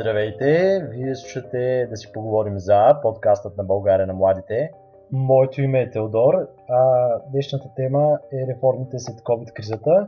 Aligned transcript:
Здравейте! 0.00 0.80
Вие 0.90 1.14
слушате 1.14 1.86
да 1.90 1.96
си 1.96 2.12
поговорим 2.12 2.58
за 2.58 3.00
подкастът 3.02 3.56
на 3.56 3.64
България 3.64 4.06
на 4.06 4.12
младите. 4.12 4.70
Моето 5.12 5.62
име 5.62 5.80
е 5.80 5.90
Теодор, 5.90 6.34
а 6.68 7.10
днешната 7.32 7.68
тема 7.76 8.18
е 8.32 8.46
реформите 8.46 8.98
след 8.98 9.16
COVID-кризата 9.16 10.06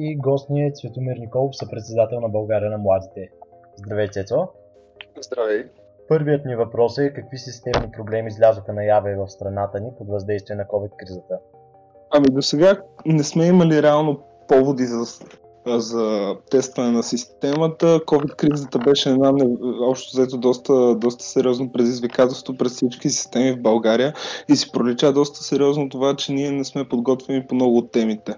и 0.00 0.16
гост 0.16 0.50
ни 0.50 0.66
е 0.66 0.72
Цветомир 0.72 1.16
Николов, 1.16 1.56
съпредседател 1.56 2.20
на 2.20 2.28
България 2.28 2.70
на 2.70 2.78
младите. 2.78 3.28
Здравей, 3.76 4.08
Цецо! 4.08 4.48
Здравей! 5.22 5.64
Първият 6.08 6.44
ни 6.44 6.56
въпрос 6.56 6.98
е 6.98 7.12
какви 7.12 7.38
системни 7.38 7.90
проблеми 7.90 8.28
излязоха 8.28 8.72
наяве 8.72 9.16
в 9.16 9.28
страната 9.28 9.80
ни 9.80 9.90
под 9.98 10.08
въздействие 10.08 10.56
на 10.56 10.64
COVID-кризата? 10.64 11.38
Ами 12.10 12.26
до 12.30 12.42
сега 12.42 12.82
не 13.06 13.24
сме 13.24 13.46
имали 13.46 13.82
реално 13.82 14.20
поводи 14.48 14.84
за 14.84 15.04
за 15.66 16.34
тестване 16.50 16.90
на 16.90 17.02
системата. 17.02 18.00
COVID-кризата 18.06 18.78
беше 18.78 19.10
една 19.10 19.32
общо 19.80 20.10
взето 20.12 20.38
доста, 20.38 20.94
доста 20.94 21.24
сериозно 21.24 21.72
предизвикателство 21.72 22.56
през 22.56 22.72
всички 22.72 23.10
системи 23.10 23.52
в 23.52 23.62
България 23.62 24.14
и 24.48 24.56
си 24.56 24.72
пролича 24.72 25.12
доста 25.12 25.42
сериозно 25.42 25.88
това, 25.88 26.16
че 26.16 26.32
ние 26.32 26.50
не 26.50 26.64
сме 26.64 26.88
подготвени 26.88 27.46
по 27.46 27.54
много 27.54 27.78
от 27.78 27.92
темите. 27.92 28.34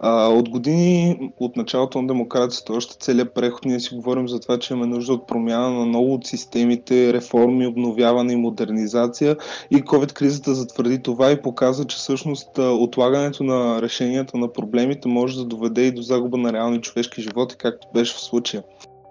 А, 0.00 0.28
от 0.28 0.48
години, 0.48 1.30
от 1.40 1.56
началото 1.56 2.02
на 2.02 2.08
демокрацията, 2.08 2.72
още 2.72 2.96
целият 3.00 3.34
преход, 3.34 3.64
ние 3.64 3.80
си 3.80 3.94
говорим 3.94 4.28
за 4.28 4.40
това, 4.40 4.58
че 4.58 4.74
имаме 4.74 4.94
нужда 4.94 5.12
от 5.12 5.26
промяна 5.26 5.70
на 5.70 5.84
много 5.86 6.14
от 6.14 6.26
системите, 6.26 7.12
реформи, 7.12 7.66
обновяване 7.66 8.32
и 8.32 8.36
модернизация. 8.36 9.36
И 9.70 9.82
COVID-кризата 9.82 10.54
затвърди 10.54 11.02
това 11.02 11.30
и 11.30 11.42
показа, 11.42 11.84
че 11.84 11.96
всъщност 11.96 12.58
отлагането 12.58 13.44
на 13.44 13.82
решенията 13.82 14.38
на 14.38 14.52
проблемите 14.52 15.08
може 15.08 15.38
да 15.38 15.44
доведе 15.44 15.82
и 15.82 15.92
до 15.92 16.02
загуба 16.02 16.36
на 16.36 16.52
реални 16.64 16.80
човешки 16.82 17.22
животи, 17.22 17.56
както 17.58 17.88
беше 17.94 18.14
в 18.14 18.20
случая. 18.20 18.62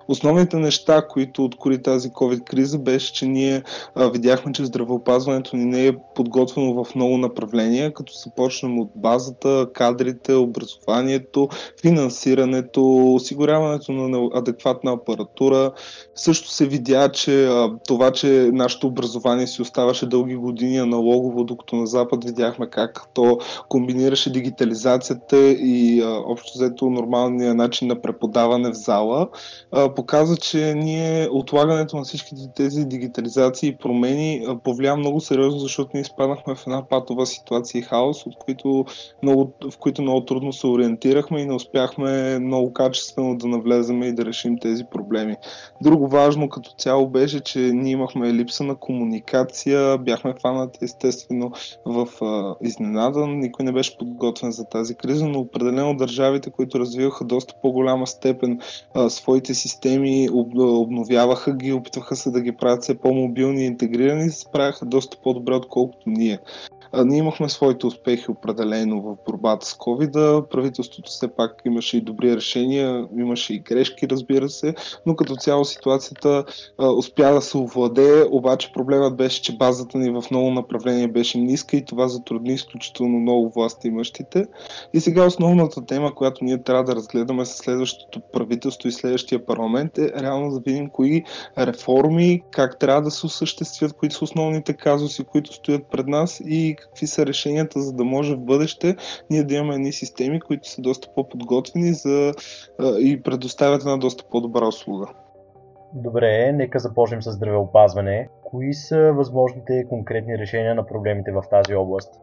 Основните 0.08 0.58
неща, 0.58 1.08
които 1.08 1.46
откори 1.46 1.82
тази 1.82 2.10
COVID-криза, 2.10 2.78
беше, 2.78 3.14
че 3.14 3.26
ние 3.26 3.64
а, 3.96 4.10
видяхме, 4.10 4.54
че 4.54 4.66
здравеопазването 4.66 5.56
ни 5.56 5.66
не 5.66 5.88
е 5.88 5.98
подготвено 6.16 6.84
в 6.84 6.96
много 6.96 7.18
направления, 7.18 7.94
като 7.94 8.14
започнем 8.14 8.80
от 8.80 8.90
базата, 8.96 9.68
кадрите, 9.74 10.34
образованието, 10.34 11.50
финансирането, 11.82 13.14
осигуряването 13.16 13.92
на 13.92 14.30
адекватна 14.34 14.92
апаратура. 14.92 15.72
Също 16.16 16.50
се 16.50 16.68
видя, 16.68 17.10
че 17.10 17.46
а, 17.46 17.72
това, 17.88 18.12
че 18.12 18.50
нашето 18.54 18.88
образование 18.88 19.48
си 19.48 19.62
оставаше 19.62 20.06
дълги 20.06 20.36
години 20.36 20.78
аналогово, 20.78 21.44
докато 21.44 21.76
на 21.76 21.88
Запад 21.88 22.26
видяхме 22.26 22.70
как 22.70 23.08
то 23.14 23.40
комбинираше 23.70 24.32
дигитализацията 24.32 25.38
и 25.50 26.02
а, 26.02 26.08
общо 26.26 26.52
взето 26.56 26.90
нормалния 26.90 27.56
начин 27.56 27.88
на 27.88 28.02
преподаване 28.02 28.72
в 28.72 28.74
зала, 28.74 29.28
а, 29.72 29.93
показва, 29.96 30.38
че 30.38 30.74
ние 30.74 31.28
отлагането 31.32 31.98
на 31.98 32.04
всичките 32.04 32.42
тези 32.56 32.86
дигитализации 32.86 33.70
и 33.70 33.78
промени 33.78 34.48
повлия 34.64 34.96
много 34.96 35.22
сериозно, 35.22 35.60
защото 35.60 35.90
ние 35.94 36.02
изпаднахме 36.02 36.56
в 36.56 36.68
една 36.68 36.88
патова 36.88 37.26
ситуация 37.26 37.80
и 37.80 37.82
хаос, 37.82 38.26
от 38.26 38.36
които 38.46 38.86
много, 39.24 39.52
в 39.72 39.78
които 39.78 40.02
много 40.02 40.26
трудно 40.26 40.54
се 40.54 40.68
ориентирахме 40.68 41.42
и 41.42 41.46
не 41.46 41.54
успяхме 41.54 42.40
много 42.40 42.74
качествено 42.74 43.38
да 43.38 43.48
навлеземе 43.48 44.08
и 44.08 44.14
да 44.14 44.26
решим 44.26 44.58
тези 44.58 44.84
проблеми. 44.92 45.36
Друго 45.82 46.08
важно 46.08 46.50
като 46.50 46.72
цяло 46.78 47.08
беше, 47.08 47.40
че 47.40 47.60
ние 47.60 47.92
имахме 47.92 48.34
липса 48.34 48.64
на 48.64 48.76
комуникация, 48.76 49.98
бяхме 49.98 50.34
фанати 50.42 50.80
естествено 50.82 51.52
в 51.86 52.08
а, 52.22 52.56
изненада, 52.62 53.28
никой 53.28 53.66
не 53.66 53.72
беше 53.72 53.98
подготвен 53.98 54.52
за 54.52 54.66
тази 54.66 54.96
криза, 54.96 55.28
но 55.28 55.40
определено 55.40 55.98
държавите, 55.98 56.50
които 56.50 56.80
развиваха 56.80 57.26
доста 57.26 57.54
по-голяма 57.62 58.08
степен 58.08 58.60
а, 58.94 59.10
своите 59.10 59.54
системи, 59.54 59.83
системи, 59.84 60.30
обновяваха 60.32 61.54
ги, 61.54 61.74
опитваха 61.74 62.16
се 62.16 62.32
да 62.32 62.42
ги 62.42 62.52
правят 62.52 62.84
все 62.84 62.98
по-мобилни 62.98 63.64
и 63.64 63.68
интегрирани 63.68 64.30
се 64.30 64.40
справяха 64.40 64.86
доста 64.86 65.18
по-добре, 65.24 65.56
отколкото 65.56 66.04
ние. 66.06 66.40
А, 66.96 67.06
ние 67.06 67.18
имахме 67.18 67.50
своите 67.50 67.88
успехи 67.88 68.32
определено 68.32 69.02
в 69.02 69.16
борбата 69.26 69.66
с 69.66 69.74
COVID. 69.74 70.48
Правителството 70.48 71.12
все 71.12 71.28
пак 71.28 71.62
имаше 71.66 71.98
и 71.98 72.02
добри 72.02 72.36
решения, 72.36 73.08
имаше 73.18 73.54
и 73.54 73.60
грешки, 73.60 74.10
разбира 74.10 74.50
се, 74.50 74.76
но 75.06 75.16
като 75.16 75.36
цяло 75.36 75.66
ситуацията 75.66 76.46
а, 76.78 76.88
успя 76.90 77.34
да 77.34 77.42
се 77.42 77.58
овладее, 77.58 78.24
обаче 78.32 78.72
проблемът 78.74 79.18
беше, 79.18 79.42
че 79.42 79.58
базата 79.58 79.98
ни 79.98 80.10
в 80.10 80.24
много 80.32 80.52
направления 80.52 81.08
беше 81.08 81.38
ниска 81.38 81.78
и 81.78 81.86
това 81.86 82.08
затрудни 82.08 82.54
изключително 82.54 83.20
много 83.20 83.50
власти 83.50 83.88
имащите. 83.88 84.46
И 84.94 85.00
сега 85.00 85.26
основната 85.26 85.86
тема, 85.86 86.16
която 86.16 86.44
ние 86.44 86.64
трябва 86.64 86.84
да 86.84 86.96
разгледаме 86.96 87.46
с 87.46 87.58
следващото 87.58 88.22
правителство 88.34 88.88
и 88.88 88.92
следващия 88.92 89.46
парламент 89.46 89.98
е 89.98 90.12
реално 90.22 90.52
да 90.52 90.60
видим 90.60 90.90
кои 90.90 91.24
реформи, 91.58 92.42
как 92.52 92.80
трябва 92.80 93.02
да 93.02 93.12
се 93.12 93.26
осъществят, 93.26 93.94
кои 93.94 94.12
са 94.12 94.24
основните 94.24 94.74
казуси, 94.74 95.24
които 95.24 95.54
стоят 95.54 95.84
пред 95.92 96.08
нас 96.08 96.42
и 96.46 96.76
какви 96.84 97.08
са 97.08 97.26
решенията, 97.26 97.80
за 97.80 97.94
да 97.94 98.04
може 98.04 98.36
в 98.36 98.40
бъдеще 98.40 98.96
ние 99.30 99.44
да 99.44 99.56
имаме 99.56 99.76
едни 99.76 99.92
системи, 99.92 100.42
които 100.42 100.70
са 100.70 100.82
доста 100.82 101.08
по-подготвени 101.16 101.94
за, 101.94 102.32
и 103.00 103.22
предоставят 103.24 103.82
една 103.82 103.98
доста 103.98 104.24
по-добра 104.32 104.68
услуга. 104.68 105.08
Добре, 105.94 106.52
нека 106.52 106.80
започнем 106.80 107.22
с 107.22 107.32
здравеопазване. 107.32 108.30
Кои 108.44 108.74
са 108.74 109.14
възможните 109.14 109.86
конкретни 109.90 110.38
решения 110.38 110.76
на 110.76 110.86
проблемите 110.86 111.32
в 111.32 111.44
тази 111.50 111.76
област? 111.76 112.14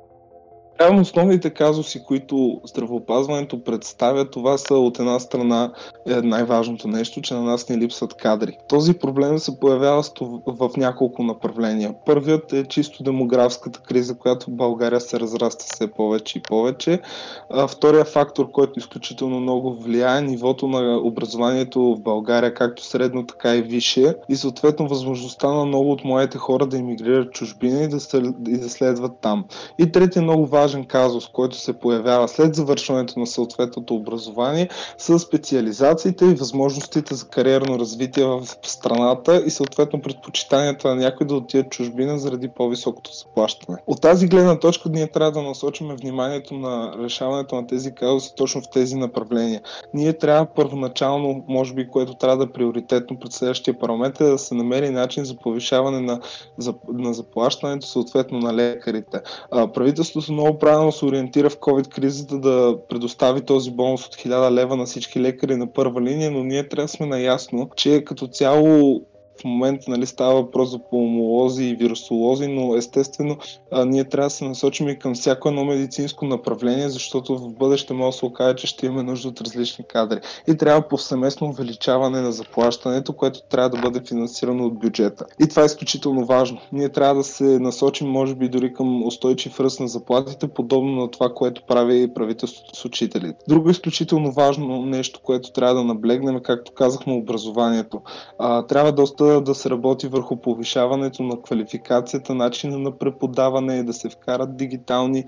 Реално 0.81 1.01
основните 1.01 1.51
казуси, 1.51 2.05
които 2.05 2.61
здравеопазването 2.65 3.65
представя, 3.65 4.31
това 4.31 4.59
са 4.59 4.75
от 4.75 4.99
една 4.99 5.21
страна 5.21 5.73
е 6.07 6.15
най-важното 6.15 6.89
нещо, 6.89 7.23
че 7.23 7.35
на 7.35 7.43
нас 7.43 7.69
не 7.69 7.79
липсват 7.79 8.15
кадри. 8.15 8.57
Този 8.69 8.95
проблем 8.95 9.39
се 9.39 9.61
появява 9.61 10.03
в 10.47 10.71
няколко 10.77 11.23
направления. 11.23 11.95
Първият 12.07 12.53
е 12.53 12.65
чисто 12.65 13.03
демографската 13.03 13.81
криза, 13.81 14.15
която 14.15 14.47
в 14.47 14.55
България 14.55 15.01
се 15.01 15.21
разраства 15.21 15.69
все 15.73 15.91
повече 15.91 16.39
и 16.39 16.43
повече. 16.43 17.01
Втория 17.69 18.05
фактор, 18.05 18.51
който 18.51 18.79
изключително 18.79 19.41
много 19.41 19.75
влияе, 19.75 20.19
е 20.19 20.23
нивото 20.23 20.69
на 20.69 20.97
образованието 20.97 21.81
в 21.81 22.01
България, 22.01 22.55
както 22.55 22.85
средно, 22.85 23.27
така 23.27 23.57
и 23.57 23.63
висше 23.63 24.15
и 24.29 24.37
съответно 24.37 24.89
възможността 24.89 25.49
на 25.49 25.65
много 25.65 25.93
от 25.93 26.05
моите 26.05 26.39
хора 26.39 26.67
да 26.67 26.79
емигрират 26.79 27.33
чужбина 27.33 27.83
и 27.83 27.89
да, 27.89 27.99
и 28.49 28.59
да 28.59 28.69
следват 28.71 29.13
там. 29.21 29.45
И 29.79 29.93
третия 29.93 30.23
много 30.23 30.47
важен 30.47 30.70
важен 30.71 30.85
казус, 30.85 31.29
който 31.29 31.57
се 31.57 31.73
появява 31.73 32.29
след 32.29 32.55
завършването 32.55 33.21
на 33.21 33.27
съответното 33.27 33.95
образование, 33.95 34.69
са 34.99 35.19
специализациите 35.19 36.25
и 36.25 36.35
възможностите 36.35 37.15
за 37.15 37.29
кариерно 37.29 37.79
развитие 37.79 38.25
в 38.25 38.43
страната 38.63 39.43
и 39.47 39.51
съответно 39.51 40.03
предпочитанията 40.03 40.89
на 40.89 40.95
някой 40.95 41.27
да 41.27 41.35
отидат 41.35 41.71
чужбина 41.71 42.19
заради 42.19 42.49
по-високото 42.49 43.11
заплащане. 43.13 43.79
От 43.87 44.01
тази 44.01 44.27
гледна 44.27 44.59
точка 44.59 44.89
ние 44.89 45.07
трябва 45.07 45.33
да 45.33 45.43
насочим 45.43 45.97
вниманието 46.01 46.55
на 46.55 46.95
решаването 46.99 47.55
на 47.55 47.67
тези 47.67 47.95
казуси 47.95 48.33
точно 48.37 48.61
в 48.61 48.71
тези 48.73 48.97
направления. 48.97 49.61
Ние 49.95 50.13
трябва 50.13 50.47
първоначално, 50.47 51.45
може 51.49 51.75
би, 51.75 51.89
което 51.89 52.15
трябва 52.15 52.37
да 52.37 52.45
е 52.45 52.53
приоритетно 52.53 53.19
пред 53.19 53.33
следващия 53.33 53.79
парламент 53.79 54.21
е 54.21 54.25
да 54.25 54.39
се 54.39 54.55
намери 54.55 54.91
начин 54.91 55.25
за 55.25 55.37
повишаване 55.37 56.01
на, 56.01 56.21
за, 56.59 56.75
на 56.93 57.15
заплащането 57.15 57.87
съответно 57.87 58.39
на 58.39 58.55
лекарите. 58.55 59.21
А, 59.51 59.69
правителството 59.73 60.33
много 60.33 60.59
правилно 60.61 60.93
се 60.93 61.05
ориентира 61.05 61.51
в 61.51 61.59
COVID-кризата 61.59 62.39
да 62.39 62.77
предостави 62.89 63.41
този 63.41 63.71
бонус 63.71 64.07
от 64.07 64.15
1000 64.17 64.51
лева 64.51 64.77
на 64.77 64.85
всички 64.85 65.21
лекари 65.21 65.57
на 65.57 65.73
първа 65.73 66.01
линия, 66.01 66.31
но 66.31 66.45
ние 66.45 66.69
трябва 66.69 66.85
да 66.85 66.89
сме 66.89 67.07
наясно, 67.07 67.71
че 67.77 68.05
като 68.05 68.27
цяло 68.27 69.03
в 69.41 69.45
момента 69.45 69.91
нали, 69.91 70.07
става 70.07 70.35
въпрос 70.35 70.71
за 70.71 70.79
пулмолози 70.79 71.65
и 71.65 71.75
вирусолози, 71.75 72.47
но 72.47 72.77
естествено 72.77 73.37
а, 73.73 73.85
ние 73.85 74.05
трябва 74.05 74.27
да 74.27 74.31
се 74.31 74.45
насочим 74.45 74.89
и 74.89 74.99
към 74.99 75.15
всяко 75.15 75.49
едно 75.49 75.65
медицинско 75.65 76.27
направление, 76.27 76.89
защото 76.89 77.39
в 77.39 77.53
бъдеще 77.55 77.95
може 77.95 78.15
да 78.15 78.19
се 78.19 78.25
окаже, 78.25 78.57
че 78.57 78.67
ще 78.67 78.87
имаме 78.87 79.03
нужда 79.03 79.29
от 79.29 79.41
различни 79.41 79.85
кадри. 79.85 80.21
И 80.49 80.57
трябва 80.57 80.89
повсеместно 80.89 81.47
увеличаване 81.47 82.21
на 82.21 82.33
заплащането, 82.33 83.13
което 83.13 83.43
трябва 83.43 83.71
да 83.71 83.81
бъде 83.81 84.01
финансирано 84.09 84.67
от 84.67 84.79
бюджета. 84.79 85.25
И 85.41 85.49
това 85.49 85.63
е 85.63 85.67
изключително 85.67 86.25
важно. 86.25 86.61
Ние 86.73 86.89
трябва 86.89 87.15
да 87.15 87.25
се 87.25 87.45
насочим, 87.59 88.09
може 88.09 88.35
би, 88.35 88.49
дори 88.49 88.75
към 88.75 89.07
устойчив 89.07 89.61
ръст 89.61 89.81
на 89.81 89.89
заплатите, 89.89 90.49
подобно 90.49 91.01
на 91.01 91.11
това, 91.11 91.35
което 91.35 91.63
прави 91.69 92.15
правителството 92.15 92.77
с 92.77 92.85
учителите. 92.85 93.45
Друго 93.49 93.71
изключително 93.71 94.33
важно 94.33 94.87
нещо, 94.87 95.21
което 95.23 95.53
трябва 95.53 95.75
да 95.75 95.85
наблегнем, 95.85 96.41
както 96.43 96.73
казахме, 96.73 97.13
образованието. 97.13 98.03
А, 98.39 98.67
трябва 98.67 98.93
доста 98.93 99.30
да 99.39 99.55
се 99.55 99.71
работи 99.71 100.09
върху 100.09 100.37
повишаването 100.37 101.23
на 101.23 101.43
квалификацията, 101.43 102.35
начина 102.35 102.79
на 102.79 102.99
преподаване, 102.99 103.83
да 103.83 103.93
се 103.93 104.09
вкарат 104.09 104.57
дигитални 104.57 105.25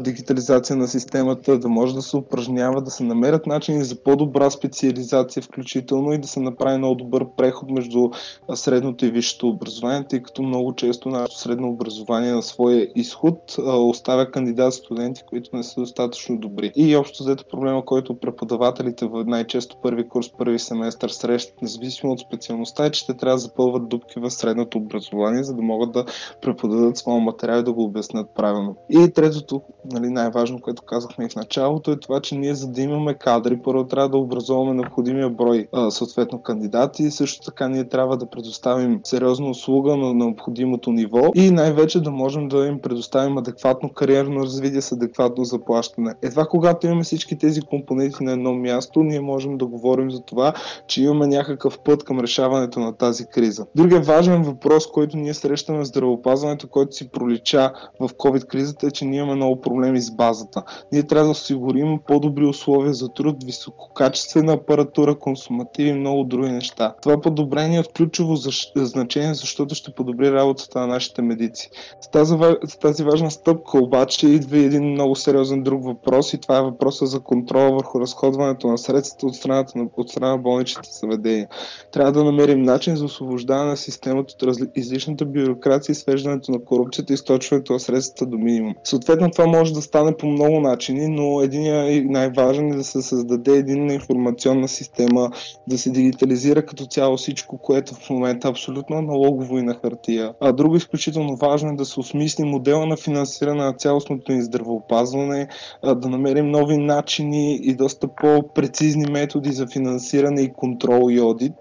дигитализация 0.00 0.76
на 0.76 0.88
системата, 0.88 1.58
да 1.58 1.68
може 1.68 1.94
да 1.94 2.02
се 2.02 2.16
упражнява, 2.16 2.82
да 2.82 2.90
се 2.90 3.04
намерят 3.04 3.46
начини 3.46 3.84
за 3.84 4.02
по-добра 4.02 4.50
специализация, 4.50 5.42
включително 5.42 6.12
и 6.12 6.18
да 6.18 6.28
се 6.28 6.40
направи 6.40 6.78
много 6.78 6.94
добър 6.94 7.26
преход 7.36 7.70
между 7.70 8.10
средното 8.54 9.06
и 9.06 9.10
висшето 9.10 9.48
образование, 9.48 10.06
тъй 10.08 10.22
като 10.22 10.42
много 10.42 10.74
често 10.74 11.08
нашето 11.08 11.38
средно 11.38 11.68
образование 11.68 12.32
на 12.32 12.42
своя 12.42 12.88
изход 12.94 13.56
оставя 13.66 14.30
кандидат 14.30 14.74
студенти, 14.74 15.22
които 15.26 15.56
не 15.56 15.62
са 15.62 15.80
достатъчно 15.80 16.38
добри. 16.38 16.72
И 16.76 16.96
общо 16.96 17.22
взето 17.22 17.44
проблема, 17.50 17.84
който 17.84 18.20
преподавателите 18.20 19.06
в 19.06 19.24
най-често 19.24 19.76
първи 19.82 20.08
курс, 20.08 20.30
първи 20.38 20.58
семестър 20.58 21.08
срещат, 21.08 21.62
независимо 21.62 22.12
от 22.12 22.20
специалността, 22.20 22.86
е, 22.86 22.90
че 22.90 23.06
те 23.06 23.14
трябва 23.14 23.34
да 23.34 23.40
запълват 23.40 23.88
дупки 23.88 24.20
в 24.20 24.30
средното 24.30 24.78
образование, 24.78 25.42
за 25.42 25.54
да 25.54 25.62
могат 25.62 25.92
да 25.92 26.04
преподадат 26.42 26.96
своя 26.96 27.20
материал 27.20 27.60
и 27.60 27.62
да 27.62 27.72
го 27.72 27.84
обяснят 27.84 28.30
правилно. 28.34 28.76
И 28.90 29.12
третото, 29.12 29.62
нали, 29.92 30.08
най-важно, 30.08 30.60
което 30.60 30.82
казахме 30.82 31.24
и 31.24 31.28
в 31.28 31.36
началото, 31.36 31.90
е 31.90 32.00
това, 32.00 32.20
че 32.20 32.36
ние 32.36 32.54
за 32.54 32.68
да 32.68 32.82
имаме 32.82 33.14
кадри, 33.14 33.58
първо 33.64 33.84
трябва 33.84 34.08
да 34.08 34.18
образуваме 34.18 34.74
необходимия 34.74 35.30
брой 35.30 35.68
а, 35.72 35.90
съответно 35.90 36.42
кандидати 36.42 37.02
и 37.02 37.10
също 37.10 37.44
така 37.44 37.68
ние 37.68 37.88
трябва 37.88 38.16
да 38.16 38.30
предоставим 38.30 39.00
сериозна 39.04 39.50
услуга 39.50 39.96
на 39.96 40.14
необходимото 40.14 40.92
ниво 40.92 41.22
и 41.34 41.50
най-вече 41.50 42.00
да 42.00 42.10
можем 42.10 42.48
да 42.48 42.66
им 42.66 42.80
предоставим 42.80 43.38
адекватно 43.38 43.92
кариерно 43.92 44.42
развитие 44.42 44.80
с 44.80 44.92
адекватно 44.92 45.44
заплащане. 45.44 46.14
Едва 46.22 46.46
когато 46.46 46.86
имаме 46.86 47.02
всички 47.02 47.38
тези 47.38 47.60
компоненти 47.60 48.24
на 48.24 48.32
едно 48.32 48.54
място, 48.54 49.00
ние 49.02 49.20
можем 49.20 49.58
да 49.58 49.66
говорим 49.66 50.10
за 50.10 50.20
това, 50.20 50.52
че 50.86 51.02
имаме 51.02 51.26
някакъв 51.26 51.78
път 51.78 52.04
към 52.04 52.20
решаването 52.20 52.80
на 52.80 52.92
тази 52.92 53.26
криза. 53.26 53.66
Другия 53.76 54.00
важен 54.00 54.42
въпрос, 54.42 54.86
който 54.86 55.16
ние 55.16 55.34
срещаме 55.34 55.78
в 55.78 55.84
здравеопазването, 55.84 56.68
който 56.68 56.92
си 56.92 57.08
пролича 57.08 57.72
в 58.00 58.08
COVID-кризата 58.08 58.86
е, 58.86 58.90
че 58.90 59.04
ние 59.04 59.18
имаме 59.18 59.34
много 59.34 59.57
проблеми 59.60 60.00
с 60.00 60.10
базата. 60.10 60.62
Ние 60.92 61.02
трябва 61.02 61.24
да 61.24 61.30
осигурим 61.30 61.98
по-добри 62.06 62.46
условия 62.46 62.94
за 62.94 63.08
труд, 63.08 63.36
висококачествена 63.44 64.52
апаратура, 64.52 65.18
консумативи 65.18 65.88
и 65.88 65.94
много 65.94 66.24
други 66.24 66.50
неща. 66.50 66.94
Това 67.02 67.20
подобрение 67.20 67.76
е 67.76 67.80
от 67.80 67.92
ключово 67.92 68.36
значение, 68.76 69.34
защото 69.34 69.74
ще 69.74 69.94
подобри 69.94 70.32
работата 70.32 70.80
на 70.80 70.86
нашите 70.86 71.22
медици. 71.22 71.70
С 72.00 72.10
тази, 72.10 72.34
с 72.68 72.78
тази 72.78 73.04
важна 73.04 73.30
стъпка 73.30 73.78
обаче 73.78 74.28
идва 74.28 74.58
един 74.58 74.90
много 74.90 75.16
сериозен 75.16 75.62
друг 75.62 75.84
въпрос 75.84 76.32
и 76.32 76.40
това 76.40 76.58
е 76.58 76.62
въпроса 76.62 77.06
за 77.06 77.20
контрола 77.20 77.70
върху 77.70 78.00
разходването 78.00 78.68
на 78.68 78.78
средствата 78.78 79.26
от 79.26 79.34
страна, 79.34 79.64
от 79.96 80.10
страна 80.10 80.30
на 80.30 80.38
болничните 80.38 80.88
заведения. 80.92 81.48
Трябва 81.92 82.12
да 82.12 82.24
намерим 82.24 82.62
начин 82.62 82.96
за 82.96 83.04
освобождаване 83.04 83.70
на 83.70 83.76
системата 83.76 84.34
от 84.34 84.42
разли... 84.42 84.66
излишната 84.76 85.24
бюрокрация 85.24 85.92
и 85.92 85.96
свеждането 85.96 86.52
на 86.52 86.64
корупцията 86.64 87.12
и 87.12 87.14
източването 87.14 87.72
на 87.72 87.80
средствата 87.80 88.30
до 88.30 88.38
минимум. 88.38 88.74
Съответно, 88.84 89.30
това 89.30 89.46
може 89.48 89.74
да 89.74 89.82
стане 89.82 90.16
по 90.16 90.26
много 90.26 90.60
начини, 90.60 91.08
но 91.08 91.40
един 91.42 92.12
най-важен 92.12 92.72
е 92.72 92.76
да 92.76 92.84
се 92.84 93.02
създаде 93.02 93.56
един 93.56 93.90
информационна 93.90 94.68
система, 94.68 95.30
да 95.68 95.78
се 95.78 95.90
дигитализира 95.90 96.66
като 96.66 96.86
цяло 96.86 97.16
всичко, 97.16 97.58
което 97.58 97.94
в 97.94 98.10
момента 98.10 98.48
е 98.48 98.50
абсолютно 98.50 98.96
аналогово 98.96 99.58
и 99.58 99.62
на 99.62 99.74
хартия. 99.74 100.32
А 100.40 100.52
друго 100.52 100.76
изключително 100.76 101.36
важно 101.36 101.70
е 101.70 101.76
да 101.76 101.84
се 101.84 102.00
осмисли 102.00 102.44
модела 102.44 102.86
на 102.86 102.96
финансиране 102.96 103.64
на 103.64 103.72
цялостното 103.72 104.32
ни 104.32 104.42
здравеопазване, 104.42 105.48
да 105.84 106.08
намерим 106.08 106.50
нови 106.50 106.76
начини 106.76 107.56
и 107.56 107.74
доста 107.74 108.08
по-прецизни 108.08 109.10
методи 109.10 109.52
за 109.52 109.66
финансиране 109.66 110.42
и 110.42 110.52
контрол 110.52 111.10
и 111.10 111.20
одит 111.20 111.52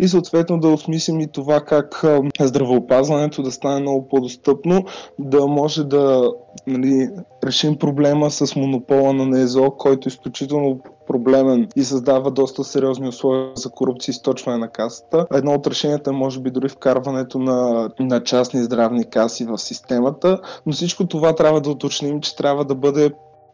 и 0.00 0.08
съответно 0.08 0.60
да 0.60 0.68
осмислим 0.68 1.20
и 1.20 1.26
това 1.26 1.60
как 1.60 2.04
здравеопазването 2.40 3.42
да 3.42 3.50
стане 3.50 3.80
много 3.80 4.08
по-достъпно, 4.08 4.84
да 5.18 5.46
може 5.46 5.84
да 5.84 6.32
нали, 6.66 7.08
решим 7.44 7.76
проблема 7.76 8.30
с 8.30 8.56
монопола 8.56 9.12
на 9.12 9.26
НЕЗО, 9.26 9.70
който 9.78 10.08
е 10.08 10.10
изключително 10.10 10.80
проблемен 11.06 11.68
и 11.76 11.84
създава 11.84 12.30
доста 12.30 12.64
сериозни 12.64 13.08
условия 13.08 13.50
за 13.54 13.70
корупция 13.70 14.12
и 14.12 14.14
източване 14.14 14.58
на 14.58 14.68
касата. 14.68 15.26
Едно 15.34 15.52
от 15.52 15.66
решенията 15.66 16.10
е 16.10 16.12
може 16.12 16.40
би 16.40 16.50
дори 16.50 16.68
вкарването 16.68 17.38
на, 17.38 17.90
на 18.00 18.22
частни 18.22 18.62
здравни 18.62 19.04
каси 19.04 19.44
в 19.44 19.58
системата, 19.58 20.38
но 20.66 20.72
всичко 20.72 21.06
това 21.06 21.34
трябва 21.34 21.60
да 21.60 21.70
уточним, 21.70 22.20
че 22.20 22.36
трябва 22.36 22.64
да 22.64 22.74
бъде 22.74 23.10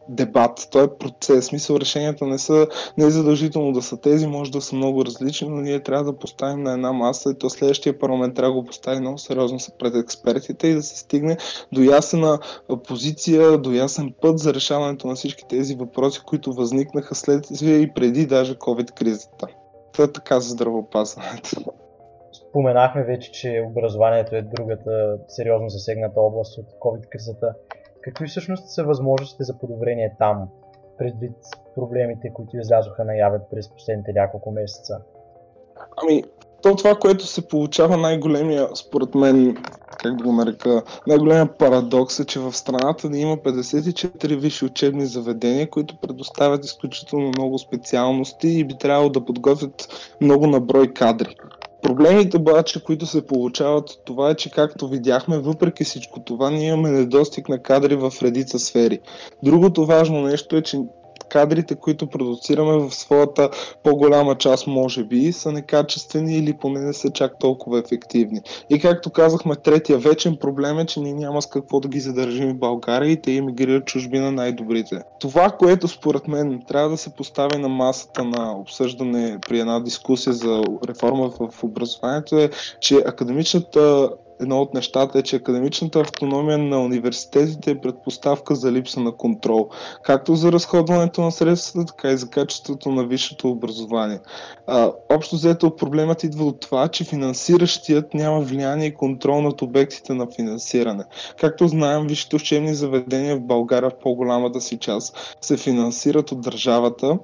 дебат, 0.09 0.67
той 0.71 0.83
е 0.83 0.97
процес. 0.99 1.45
Смисъл 1.45 1.75
решенията 1.75 2.25
не 2.25 2.37
са 2.37 2.67
не 2.97 3.05
е 3.05 3.09
задължително 3.09 3.71
да 3.71 3.81
са 3.81 4.01
тези, 4.01 4.27
може 4.27 4.51
да 4.51 4.61
са 4.61 4.75
много 4.75 5.05
различни, 5.05 5.49
но 5.49 5.55
ние 5.55 5.83
трябва 5.83 6.03
да 6.03 6.17
поставим 6.17 6.63
на 6.63 6.73
една 6.73 6.93
маса 6.93 7.31
и 7.31 7.37
то 7.37 7.49
следващия 7.49 7.99
парламент 7.99 8.35
трябва 8.35 8.53
да 8.55 8.61
го 8.61 8.65
постави 8.65 8.99
много 8.99 9.17
сериозно 9.17 9.57
пред 9.79 9.95
експертите 9.95 10.67
и 10.67 10.73
да 10.73 10.83
се 10.83 10.97
стигне 10.97 11.37
до 11.71 11.81
ясна 11.81 12.39
позиция, 12.87 13.57
до 13.57 13.71
ясен 13.71 14.13
път 14.21 14.39
за 14.39 14.53
решаването 14.53 15.07
на 15.07 15.15
всички 15.15 15.47
тези 15.49 15.75
въпроси, 15.75 16.21
които 16.25 16.53
възникнаха 16.53 17.15
след 17.15 17.45
и 17.61 17.91
преди 17.95 18.25
даже 18.25 18.55
COVID-кризата. 18.55 19.47
Това 19.93 20.05
е 20.05 20.11
така 20.11 20.39
за 20.39 20.49
здравеопазването. 20.49 21.73
Споменахме 22.31 23.03
вече, 23.03 23.31
че 23.31 23.65
образованието 23.69 24.35
е 24.35 24.41
другата 24.41 25.17
сериозно 25.27 25.69
засегната 25.69 26.19
област 26.21 26.57
от 26.57 26.65
COVID-кризата. 26.79 27.53
Какви 28.07 28.27
всъщност 28.27 28.69
са 28.69 28.83
възможностите 28.83 29.43
за 29.43 29.57
подобрение 29.57 30.15
там, 30.19 30.47
предвид 30.97 31.35
проблемите, 31.75 32.33
които 32.33 32.57
излязоха 32.57 33.05
наяве 33.05 33.39
през 33.51 33.69
последните 33.69 34.13
няколко 34.13 34.51
месеца? 34.51 35.01
Ами, 35.97 36.23
то 36.61 36.75
това, 36.75 36.95
което 36.95 37.25
се 37.25 37.47
получава 37.47 37.97
най-големия, 37.97 38.67
според 38.75 39.15
мен, 39.15 39.57
как 39.99 40.15
да 40.15 40.23
го 40.23 40.31
нарека, 40.31 40.83
най-големия 41.07 41.57
парадокс 41.57 42.19
е, 42.19 42.25
че 42.25 42.39
в 42.39 42.53
страната 42.53 43.09
ни 43.09 43.21
има 43.21 43.37
54 43.37 44.35
висши 44.35 44.65
учебни 44.65 45.05
заведения, 45.05 45.69
които 45.69 45.99
предоставят 45.99 46.65
изключително 46.65 47.27
много 47.27 47.57
специалности 47.57 48.47
и 48.47 48.63
би 48.63 48.77
трябвало 48.77 49.09
да 49.09 49.25
подготвят 49.25 49.87
много 50.21 50.47
наброй 50.47 50.93
кадри. 50.93 51.35
Проблемите 51.81 52.37
обаче, 52.37 52.83
които 52.83 53.05
се 53.05 53.27
получават 53.27 53.89
от 53.89 54.05
това 54.05 54.29
е, 54.29 54.35
че 54.35 54.51
както 54.51 54.87
видяхме, 54.87 55.39
въпреки 55.39 55.83
всичко 55.83 56.19
това, 56.19 56.49
ние 56.49 56.67
имаме 56.67 56.89
недостиг 56.89 57.49
на 57.49 57.63
кадри 57.63 57.95
в 57.95 58.13
редица 58.21 58.59
сфери. 58.59 58.99
Другото 59.43 59.85
важно 59.85 60.21
нещо 60.21 60.55
е, 60.55 60.61
че 60.61 60.79
кадрите, 61.29 61.75
които 61.75 62.07
продуцираме 62.07 62.77
в 62.77 62.95
своята 62.95 63.49
по-голяма 63.83 64.35
част, 64.35 64.67
може 64.67 65.03
би, 65.03 65.33
са 65.33 65.51
некачествени 65.51 66.37
или 66.37 66.53
поне 66.53 66.79
не 66.79 66.93
са 66.93 67.09
чак 67.09 67.39
толкова 67.39 67.79
ефективни. 67.79 68.41
И 68.69 68.79
както 68.79 69.09
казахме, 69.09 69.55
третия 69.55 69.97
вечен 69.97 70.37
проблем 70.37 70.79
е, 70.79 70.85
че 70.85 70.99
ние 70.99 71.13
няма 71.13 71.41
с 71.41 71.45
какво 71.47 71.79
да 71.79 71.87
ги 71.87 71.99
задържим 71.99 72.49
в 72.49 72.59
България 72.59 73.11
и 73.11 73.21
те 73.21 73.31
иммигрират 73.31 73.85
чужбина 73.85 74.31
най-добрите. 74.31 75.01
Това, 75.19 75.49
което 75.49 75.87
според 75.87 76.27
мен 76.27 76.61
трябва 76.67 76.89
да 76.89 76.97
се 76.97 77.09
постави 77.09 77.57
на 77.57 77.69
масата 77.69 78.23
на 78.23 78.59
обсъждане 78.59 79.37
при 79.49 79.59
една 79.59 79.79
дискусия 79.79 80.33
за 80.33 80.63
реформа 80.87 81.29
в 81.29 81.63
образованието 81.63 82.37
е, 82.37 82.49
че 82.79 82.95
академичната 83.05 84.09
едно 84.41 84.61
от 84.61 84.73
нещата 84.73 85.19
е, 85.19 85.21
че 85.21 85.35
академичната 85.35 85.99
автономия 85.99 86.57
на 86.57 86.81
университетите 86.81 87.71
е 87.71 87.81
предпоставка 87.81 88.55
за 88.55 88.71
липса 88.71 88.99
на 88.99 89.11
контрол, 89.11 89.69
както 90.03 90.35
за 90.35 90.51
разходването 90.51 91.21
на 91.21 91.31
средствата, 91.31 91.93
така 91.93 92.11
и 92.11 92.17
за 92.17 92.29
качеството 92.29 92.91
на 92.91 93.03
висшето 93.03 93.49
образование. 93.49 94.19
А, 94.67 94.91
общо 95.09 95.35
взето 95.35 95.75
проблемът 95.75 96.23
идва 96.23 96.45
от 96.45 96.59
това, 96.59 96.87
че 96.87 97.03
финансиращият 97.03 98.13
няма 98.13 98.41
влияние 98.41 98.87
и 98.87 98.93
контрол 98.93 99.41
над 99.41 99.61
обектите 99.61 100.13
на 100.13 100.27
финансиране. 100.35 101.03
Както 101.39 101.67
знаем, 101.67 102.07
висшите 102.07 102.35
учебни 102.35 102.73
заведения 102.73 103.35
в 103.35 103.41
България 103.41 103.89
в 103.89 103.99
по-голямата 104.03 104.61
си 104.61 104.77
част 104.77 105.37
се 105.41 105.57
финансират 105.57 106.31
от 106.31 106.41
държавата 106.41 107.17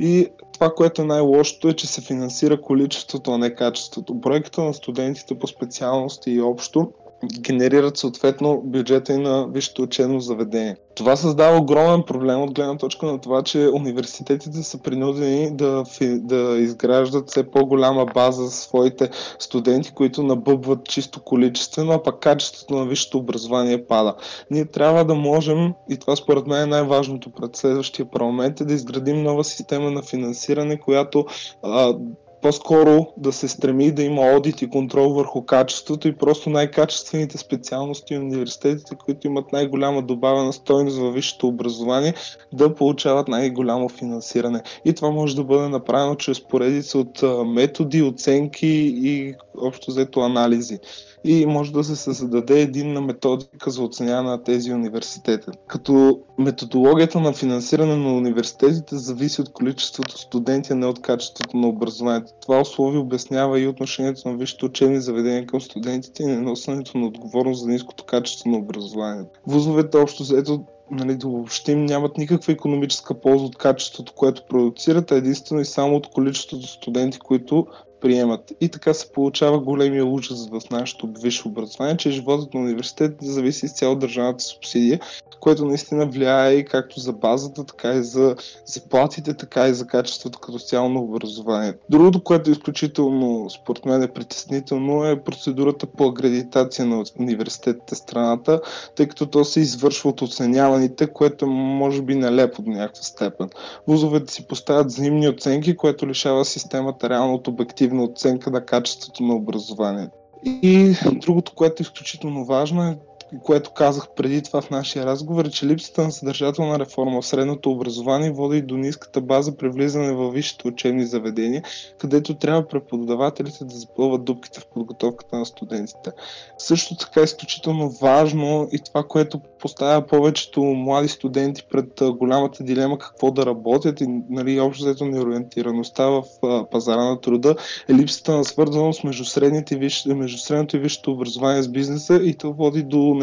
и 0.00 0.28
това, 0.60 0.74
което 0.74 1.02
е 1.02 1.04
най-лошото 1.04 1.68
е, 1.68 1.72
че 1.72 1.86
се 1.86 2.00
финансира 2.00 2.60
количеството, 2.60 3.32
а 3.32 3.38
не 3.38 3.54
качеството. 3.54 4.20
Проекта 4.20 4.62
на 4.62 4.74
студентите 4.74 5.38
по 5.38 5.46
специалности 5.46 6.30
и 6.30 6.40
общо 6.40 6.92
генерират 7.40 7.96
съответно 7.96 8.62
бюджета 8.64 9.12
и 9.12 9.16
на 9.16 9.48
висшето 9.48 9.82
учебно 9.82 10.20
заведение. 10.20 10.76
Това 10.94 11.16
създава 11.16 11.58
огромен 11.58 12.02
проблем 12.02 12.42
от 12.42 12.54
гледна 12.54 12.76
точка 12.76 13.06
на 13.06 13.20
това, 13.20 13.42
че 13.42 13.70
университетите 13.72 14.62
са 14.62 14.78
принудени 14.78 15.50
да, 15.50 15.84
да 16.00 16.58
изграждат 16.58 17.30
все 17.30 17.50
по-голяма 17.50 18.06
база 18.14 18.44
за 18.44 18.50
своите 18.50 19.10
студенти, 19.38 19.92
които 19.92 20.22
набъбват 20.22 20.84
чисто 20.84 21.20
количествено, 21.20 21.92
а 21.92 22.02
пък 22.02 22.20
качеството 22.20 22.74
на 22.74 22.86
висшето 22.86 23.18
образование 23.18 23.86
пада. 23.86 24.14
Ние 24.50 24.64
трябва 24.64 25.04
да 25.04 25.14
можем, 25.14 25.72
и 25.90 25.96
това 25.96 26.16
според 26.16 26.46
мен 26.46 26.62
е 26.62 26.66
най-важното 26.66 27.30
пред 27.30 27.56
следващия 27.56 28.06
парламент, 28.10 28.60
е 28.60 28.64
да 28.64 28.74
изградим 28.74 29.22
нова 29.22 29.44
система 29.44 29.90
на 29.90 30.02
финансиране, 30.02 30.80
която 30.80 31.26
а, 31.62 31.94
по-скоро 32.42 33.06
да 33.16 33.32
се 33.32 33.48
стреми 33.48 33.92
да 33.92 34.02
има 34.02 34.22
одит 34.22 34.62
и 34.62 34.70
контрол 34.70 35.12
върху 35.12 35.42
качеството 35.42 36.08
и 36.08 36.16
просто 36.16 36.50
най-качествените 36.50 37.38
специалности 37.38 38.14
и 38.14 38.18
университетите, 38.18 38.94
които 38.94 39.26
имат 39.26 39.52
най-голяма 39.52 40.02
добавена 40.02 40.52
стойност 40.52 40.98
във 40.98 41.14
висшето 41.14 41.48
образование, 41.48 42.14
да 42.52 42.74
получават 42.74 43.28
най-голямо 43.28 43.88
финансиране. 43.88 44.62
И 44.84 44.92
това 44.92 45.10
може 45.10 45.36
да 45.36 45.44
бъде 45.44 45.68
направено 45.68 46.14
чрез 46.14 46.40
поредица 46.40 46.98
от 46.98 47.22
методи, 47.46 48.02
оценки 48.02 48.94
и 49.02 49.34
общо 49.58 49.90
взето 49.90 50.20
анализи 50.20 50.78
и 51.24 51.46
може 51.46 51.72
да 51.72 51.84
се 51.84 51.96
създаде 51.96 52.60
единна 52.60 53.00
методика 53.00 53.70
за 53.70 53.82
оценяване 53.82 54.28
на 54.28 54.42
тези 54.42 54.72
университети. 54.72 55.46
Като 55.66 56.20
методологията 56.38 57.20
на 57.20 57.32
финансиране 57.32 57.96
на 57.96 58.16
университетите 58.16 58.96
зависи 58.96 59.40
от 59.40 59.52
количеството 59.52 60.18
студенти, 60.18 60.72
а 60.72 60.76
не 60.76 60.86
от 60.86 61.02
качеството 61.02 61.56
на 61.56 61.68
образованието. 61.68 62.29
Това 62.42 62.60
условие 62.60 63.00
обяснява 63.00 63.60
и 63.60 63.66
отношението 63.66 64.28
на 64.28 64.36
висшето 64.36 64.66
учебни 64.66 65.00
заведения 65.00 65.46
към 65.46 65.60
студентите 65.60 66.22
и 66.22 66.26
неносенето 66.26 66.98
на 66.98 67.06
отговорност 67.06 67.60
за 67.60 67.68
ниското 67.68 68.04
качество 68.04 68.50
на 68.50 68.58
образованието. 68.58 69.40
Вузовете 69.46 69.96
общо 69.96 70.24
заето 70.24 70.64
нали, 70.90 71.16
да 71.16 71.28
въобще 71.28 71.74
нямат 71.74 72.18
никаква 72.18 72.52
економическа 72.52 73.20
полза 73.20 73.44
от 73.44 73.56
качеството, 73.56 74.12
което 74.12 74.46
продуцират, 74.48 75.12
а 75.12 75.16
единствено 75.16 75.60
и 75.60 75.64
само 75.64 75.96
от 75.96 76.06
количеството 76.06 76.66
студенти, 76.66 77.18
които 77.18 77.66
приемат. 78.00 78.52
И 78.60 78.68
така 78.68 78.94
се 78.94 79.12
получава 79.12 79.58
големия 79.58 80.06
ужас 80.06 80.48
в 80.48 80.60
нашето 80.70 81.08
висше 81.20 81.48
образование, 81.48 81.96
че 81.96 82.10
животът 82.10 82.54
на 82.54 82.60
университетите 82.60 83.26
зависи 83.26 83.66
изцяло 83.66 83.92
от 83.92 83.98
държавната 83.98 84.44
субсидия, 84.44 85.00
което 85.40 85.64
наистина 85.64 86.06
влияе 86.06 86.54
и 86.54 86.64
както 86.64 87.00
за 87.00 87.12
базата, 87.12 87.64
така 87.64 87.92
и 87.92 88.02
за 88.02 88.36
заплатите, 88.66 89.34
така 89.34 89.68
и 89.68 89.74
за 89.74 89.86
качеството 89.86 90.38
като 90.38 90.58
цяло 90.58 90.88
на 90.88 91.00
образованието. 91.00 91.78
Другото, 91.90 92.24
което 92.24 92.50
е 92.50 92.52
изключително, 92.52 93.50
според 93.50 93.86
мен 93.86 94.02
е 94.02 94.12
притеснително, 94.12 95.04
е 95.04 95.22
процедурата 95.22 95.86
по 95.86 96.06
акредитация 96.06 96.86
на 96.86 97.04
университетите 97.18 97.94
страната, 97.94 98.60
тъй 98.96 99.08
като 99.08 99.26
то 99.26 99.44
се 99.44 99.60
извършва 99.60 100.10
от 100.10 100.22
оценяваните, 100.22 101.06
което 101.06 101.46
може 101.46 102.02
би 102.02 102.14
нелепо 102.14 102.62
до 102.62 102.70
някаква 102.70 103.02
степен. 103.02 103.50
Вузовете 103.86 104.32
си 104.32 104.46
поставят 104.46 104.86
взаимни 104.86 105.28
оценки, 105.28 105.76
което 105.76 106.08
лишава 106.08 106.44
системата 106.44 107.08
реално 107.08 107.34
от 107.34 107.48
обективна 107.90 108.04
оценка 108.04 108.50
на 108.50 108.64
качеството 108.64 109.22
на 109.22 109.34
образованието. 109.34 110.16
И 110.44 110.94
другото, 111.12 111.52
което 111.54 111.82
е 111.82 111.84
изключително 111.84 112.44
важно 112.44 112.82
е 112.82 112.98
което 113.42 113.70
казах 113.70 114.08
преди 114.16 114.42
това 114.42 114.60
в 114.60 114.70
нашия 114.70 115.06
разговор, 115.06 115.44
е, 115.44 115.50
че 115.50 115.66
липсата 115.66 116.02
на 116.02 116.12
съдържателна 116.12 116.78
реформа 116.78 117.20
в 117.20 117.26
средното 117.26 117.70
образование 117.70 118.30
води 118.30 118.62
до 118.62 118.76
ниската 118.76 119.20
база 119.20 119.56
при 119.56 119.68
влизане 119.68 120.12
в 120.12 120.30
висшите 120.30 120.68
учебни 120.68 121.06
заведения, 121.06 121.62
където 121.98 122.34
трябва 122.34 122.68
преподавателите 122.68 123.64
да 123.64 123.74
запълват 123.74 124.24
дупките 124.24 124.60
в 124.60 124.66
подготовката 124.66 125.38
на 125.38 125.46
студентите. 125.46 126.10
Също 126.58 126.96
така 126.96 127.20
е 127.20 127.24
изключително 127.24 127.90
важно 127.90 128.68
и 128.72 128.78
това, 128.78 129.02
което 129.02 129.40
поставя 129.60 130.06
повечето 130.06 130.62
млади 130.62 131.08
студенти 131.08 131.66
пред 131.70 132.00
голямата 132.02 132.64
дилема 132.64 132.98
какво 132.98 133.30
да 133.30 133.46
работят 133.46 134.00
и 134.00 134.06
нали, 134.30 134.60
общо 134.60 134.84
взето 134.84 135.04
неориентираността 135.04 136.06
в 136.06 136.24
пазара 136.70 137.04
на 137.04 137.20
труда 137.20 137.56
е 137.88 137.94
липсата 137.94 138.36
на 138.36 138.44
свързаност 138.44 139.04
между, 139.04 139.24
средните, 139.24 139.90
между 140.06 140.38
средното 140.38 140.76
и 140.76 140.80
висшето 140.80 141.12
образование 141.12 141.62
с 141.62 141.68
бизнеса 141.68 142.20
и 142.24 142.34
то 142.34 142.52
води 142.52 142.82
до 142.82 143.14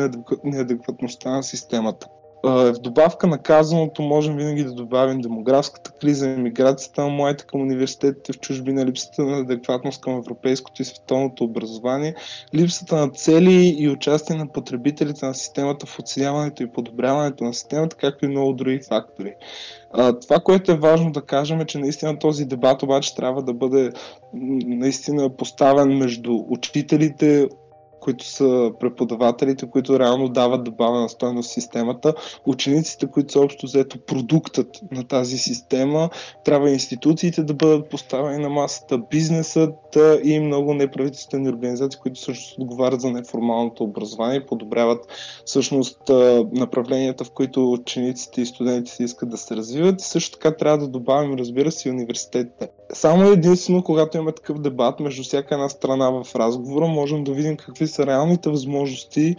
неадекватността 0.43 1.29
на 1.29 1.43
системата. 1.43 2.07
В 2.43 2.73
добавка 2.81 3.27
на 3.27 3.37
казаното 3.37 4.01
можем 4.01 4.37
винаги 4.37 4.63
да 4.63 4.71
добавим 4.71 5.21
демографската 5.21 5.91
криза, 5.91 6.29
емиграцията 6.29 7.01
на 7.01 7.09
младите 7.09 7.45
към 7.45 7.61
университетите 7.61 8.33
в 8.33 8.39
чужбина, 8.39 8.85
липсата 8.85 9.23
на 9.23 9.37
адекватност 9.37 10.01
към 10.01 10.17
европейското 10.17 10.81
и 10.81 10.85
световното 10.85 11.43
образование, 11.43 12.15
липсата 12.55 12.95
на 12.95 13.09
цели 13.09 13.75
и 13.79 13.89
участие 13.89 14.35
на 14.35 14.47
потребителите 14.47 15.25
на 15.25 15.33
системата 15.33 15.85
в 15.85 15.99
оценяването 15.99 16.63
и 16.63 16.71
подобряването 16.71 17.43
на 17.43 17.53
системата, 17.53 17.95
както 17.95 18.25
и 18.25 18.29
много 18.29 18.53
други 18.53 18.79
фактори. 18.87 19.33
това, 20.21 20.39
което 20.39 20.71
е 20.71 20.77
важно 20.77 21.11
да 21.11 21.21
кажем 21.21 21.61
е, 21.61 21.65
че 21.65 21.77
наистина 21.77 22.19
този 22.19 22.45
дебат 22.45 22.83
обаче 22.83 23.15
трябва 23.15 23.43
да 23.43 23.53
бъде 23.53 23.91
наистина 24.33 25.29
поставен 25.29 25.97
между 25.97 26.43
учителите, 26.49 27.47
които 28.07 28.25
са 28.25 28.71
преподавателите, 28.79 29.69
които 29.69 29.99
реално 29.99 30.29
дават 30.29 30.63
добавена 30.63 31.09
стойност 31.09 31.49
в 31.49 31.53
системата, 31.53 32.13
учениците, 32.45 33.07
които 33.07 33.33
са 33.33 33.39
общо 33.39 33.65
взето 33.65 33.97
продуктът 34.05 34.81
на 34.91 35.03
тази 35.03 35.37
система, 35.37 36.09
трябва 36.43 36.69
институциите 36.69 37.43
да 37.43 37.53
бъдат 37.53 37.89
поставени 37.89 38.43
на 38.43 38.49
масата, 38.49 38.97
бизнесът 38.97 39.97
и 40.23 40.39
много 40.39 40.73
неправителствени 40.73 41.49
организации, 41.49 41.99
които 41.99 42.19
също 42.19 42.61
отговарят 42.61 43.01
за 43.01 43.11
неформалното 43.11 43.83
образование 43.83 44.45
подобряват 44.45 45.07
всъщност 45.45 46.01
направленията, 46.51 47.23
в 47.23 47.31
които 47.31 47.71
учениците 47.71 48.41
и 48.41 48.45
студентите 48.45 49.03
искат 49.03 49.29
да 49.29 49.37
се 49.37 49.55
развиват. 49.55 50.01
Също 50.01 50.37
така 50.37 50.57
трябва 50.57 50.77
да 50.77 50.87
добавим, 50.87 51.33
разбира 51.33 51.71
се, 51.71 51.89
и 51.89 51.91
университетите. 51.91 52.69
Само 52.93 53.31
единствено, 53.31 53.83
когато 53.83 54.17
имаме 54.17 54.31
такъв 54.31 54.61
дебат 54.61 54.99
между 54.99 55.23
всяка 55.23 55.55
една 55.55 55.69
страна 55.69 56.09
в 56.09 56.35
разговора, 56.35 56.87
можем 56.87 57.23
да 57.23 57.31
видим 57.31 57.57
какви 57.57 57.87
са 57.87 57.96
реалните 58.05 58.49
възможности, 58.49 59.35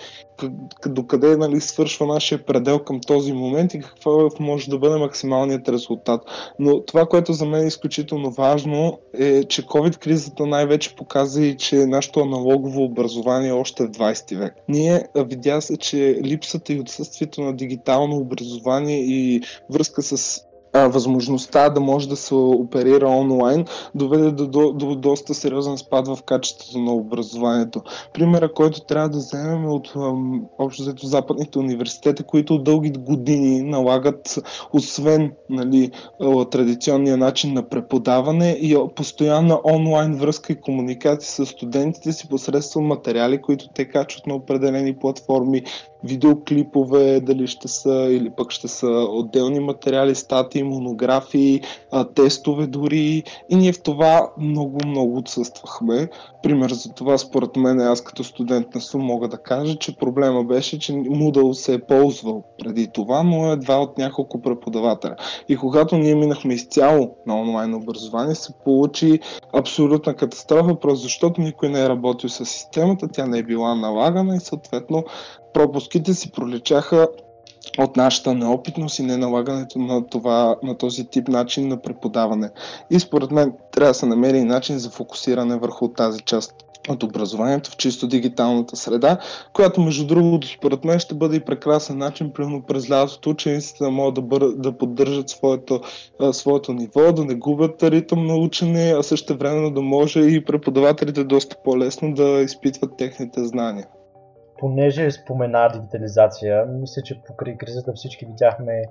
докъде 0.87 1.37
нали, 1.37 1.61
свършва 1.61 2.07
нашия 2.07 2.47
предел 2.47 2.79
към 2.79 3.01
този 3.01 3.33
момент 3.33 3.75
и 3.75 3.81
какво 3.81 4.29
може 4.41 4.71
да 4.71 4.79
бъде 4.79 4.97
максималният 4.97 5.69
резултат. 5.69 6.21
Но 6.59 6.85
това, 6.85 7.07
което 7.07 7.33
за 7.33 7.47
мен 7.47 7.65
е 7.65 7.67
изключително 7.67 8.31
важно 8.31 8.99
е, 9.19 9.45
че 9.45 9.63
COVID-кризата 9.63 10.47
най-вече 10.47 10.97
показа 10.97 11.43
и, 11.43 11.57
че 11.57 11.77
нашето 11.77 12.21
аналогово 12.21 12.85
образование 12.85 13.49
е 13.49 13.53
още 13.53 13.87
в 13.87 13.91
20 13.91 14.39
век. 14.39 14.55
Ние 14.69 15.03
видя 15.17 15.61
се, 15.61 15.77
че 15.77 16.21
липсата 16.25 16.73
и 16.73 16.81
отсъствието 16.81 17.41
на 17.41 17.57
дигитално 17.57 18.17
образование 18.17 18.99
и 18.99 19.43
връзка 19.71 20.03
с 20.03 20.41
а, 20.73 20.89
възможността 20.89 21.69
да 21.69 21.81
може 21.81 22.09
да 22.09 22.17
се 22.17 22.35
оперира 22.35 23.09
онлайн 23.09 23.65
доведе 23.95 24.31
до, 24.31 24.47
до, 24.47 24.73
до 24.73 24.95
доста 24.95 25.35
сериозен 25.35 25.79
спад 25.79 26.09
в 26.09 26.19
качеството 26.23 26.79
на 26.79 26.93
образованието. 26.93 27.83
Примера, 28.15 28.53
който 28.53 28.81
трябва 28.81 29.09
да 29.09 29.19
вземем 29.19 29.65
е 29.65 29.69
от 29.69 29.93
общо 30.59 30.83
взето 30.83 31.07
западните 31.07 31.59
университети, 31.59 32.23
които 32.23 32.59
дълги 32.59 32.91
години 32.91 33.63
налагат, 33.63 34.39
освен 34.73 35.33
нали, 35.51 35.91
традиционния 36.51 37.17
начин 37.17 37.53
на 37.53 37.69
преподаване 37.69 38.51
и 38.51 38.77
постоянна 38.95 39.61
онлайн 39.65 40.15
връзка 40.15 40.53
и 40.53 40.61
комуникация 40.61 41.47
с 41.47 41.51
студентите 41.51 42.13
си 42.13 42.29
посредством 42.29 42.87
материали, 42.87 43.43
които 43.43 43.69
те 43.75 43.89
качват 43.89 44.27
на 44.27 44.35
определени 44.35 44.97
платформи, 44.97 45.63
видеоклипове, 46.05 47.21
дали 47.21 47.47
ще 47.47 47.69
са 47.69 48.09
или 48.11 48.31
пък 48.31 48.51
ще 48.51 48.69
са 48.69 48.87
отделни 49.11 49.61
материали, 49.61 50.15
статии, 50.59 50.63
монографии, 50.63 51.61
тестове 52.15 52.67
дори. 52.67 53.23
И 53.49 53.57
ние 53.57 53.73
в 53.73 53.83
това 53.83 54.31
много, 54.39 54.79
много 54.87 55.17
отсъствахме. 55.17 56.09
Пример 56.43 56.71
за 56.71 56.93
това, 56.93 57.19
според 57.19 57.57
мен, 57.57 57.81
аз 57.81 58.01
като 58.01 58.25
студент 58.25 58.75
на 58.75 58.81
СУ 58.81 58.99
мога 58.99 59.29
да 59.29 59.39
кажа, 59.39 59.77
че 59.77 59.97
проблема 59.97 60.45
беше, 60.45 60.79
че 60.79 60.93
Moodle 60.93 61.53
се 61.53 61.75
е 61.75 61.79
ползвал 61.79 62.45
преди 62.59 62.89
това, 62.89 63.23
но 63.23 63.53
е 63.53 63.57
два 63.57 63.83
от 63.83 63.99
няколко 63.99 64.43
преподавателя. 64.43 65.17
И 65.49 65.57
когато 65.57 65.97
ние 65.97 66.15
минахме 66.15 66.55
изцяло 66.55 67.17
на 67.27 67.41
онлайн 67.41 67.75
образование, 67.75 68.35
се 68.35 68.53
получи 68.65 69.21
абсолютна 69.53 70.15
катастрофа, 70.15 70.81
просто 70.81 71.03
защото 71.03 71.41
никой 71.41 71.69
не 71.69 71.81
е 71.81 71.89
работил 71.89 72.29
с 72.29 72.45
системата, 72.47 73.09
тя 73.09 73.27
не 73.27 73.39
е 73.39 73.43
била 73.43 73.75
налагана 73.75 74.37
и 74.37 74.41
съответно 74.41 75.05
пропуските 75.53 76.15
си 76.15 76.31
проличаха 76.33 77.09
от 77.79 77.97
нашата 77.97 78.35
неопитност 78.35 78.99
и 78.99 79.03
неналагането 79.03 79.79
на, 79.79 80.07
това, 80.07 80.57
на 80.63 80.79
този 80.79 81.05
тип 81.05 81.29
начин 81.29 81.69
на 81.69 81.83
преподаване. 81.83 82.51
И 82.91 83.01
според 83.01 83.31
мен 83.31 83.53
трябва 83.73 83.91
да 83.91 83.95
се 83.95 84.07
намери 84.07 84.45
начин 84.45 84.79
за 84.79 84.91
фокусиране 84.91 85.59
върху 85.59 85.89
тази 85.89 86.21
част 86.21 86.55
от 86.89 87.03
образованието 87.03 87.71
в 87.71 87.77
чисто 87.77 88.07
дигиталната 88.07 88.77
среда, 88.77 89.19
която 89.53 89.81
между 89.81 90.07
другото 90.07 90.49
според 90.49 90.85
мен 90.85 90.99
ще 90.99 91.15
бъде 91.15 91.37
и 91.37 91.45
прекрасен 91.45 91.99
начин, 91.99 92.33
примерно 92.33 92.63
през 92.63 92.91
лятото 92.91 93.31
учениците 93.31 93.85
да 93.85 93.91
могат 93.91 94.15
да, 94.15 94.23
бър... 94.23 94.53
да 94.57 94.79
поддържат 94.79 95.29
своето, 95.29 95.81
своето 96.33 96.73
ниво, 96.73 97.13
да 97.13 97.25
не 97.25 97.35
губят 97.35 97.83
ритъм 97.83 98.27
на 98.27 98.37
учене, 98.37 98.95
а 98.99 99.03
също 99.03 99.37
времено 99.37 99.71
да 99.71 99.83
може 99.83 100.21
и 100.21 100.45
преподавателите 100.45 101.25
доста 101.25 101.57
по-лесно 101.65 102.15
да 102.15 102.41
изпитват 102.41 102.97
техните 102.97 103.45
знания 103.45 103.87
понеже 104.59 105.11
спомена 105.11 105.69
дигитализация, 105.73 106.67
мисля, 106.67 107.03
че 107.03 107.23
покрай 107.27 107.57
кризата 107.57 107.93
всички 107.93 108.27
видяхме 108.27 108.83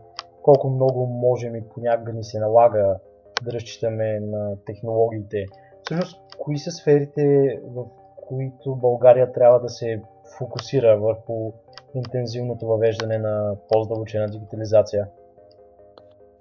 колко 0.42 0.70
много 0.70 1.06
можем 1.06 1.56
и 1.56 1.70
понякога 1.70 2.14
ни 2.14 2.24
се 2.24 2.40
налага 2.40 3.00
да 3.44 3.52
разчитаме 3.54 4.20
на 4.20 4.56
технологиите. 4.66 5.46
Всъщност, 5.84 6.22
кои 6.40 6.58
са 6.58 6.72
сферите, 6.72 7.60
в 7.64 7.86
които 8.28 8.76
България 8.76 9.32
трябва 9.32 9.60
да 9.60 9.70
се 9.70 10.02
фокусира 10.38 10.98
върху 10.98 11.52
интензивното 11.96 12.68
въвеждане 12.68 13.18
на 13.18 13.56
по-здълбочена 13.70 14.28
дигитализация? 14.28 15.08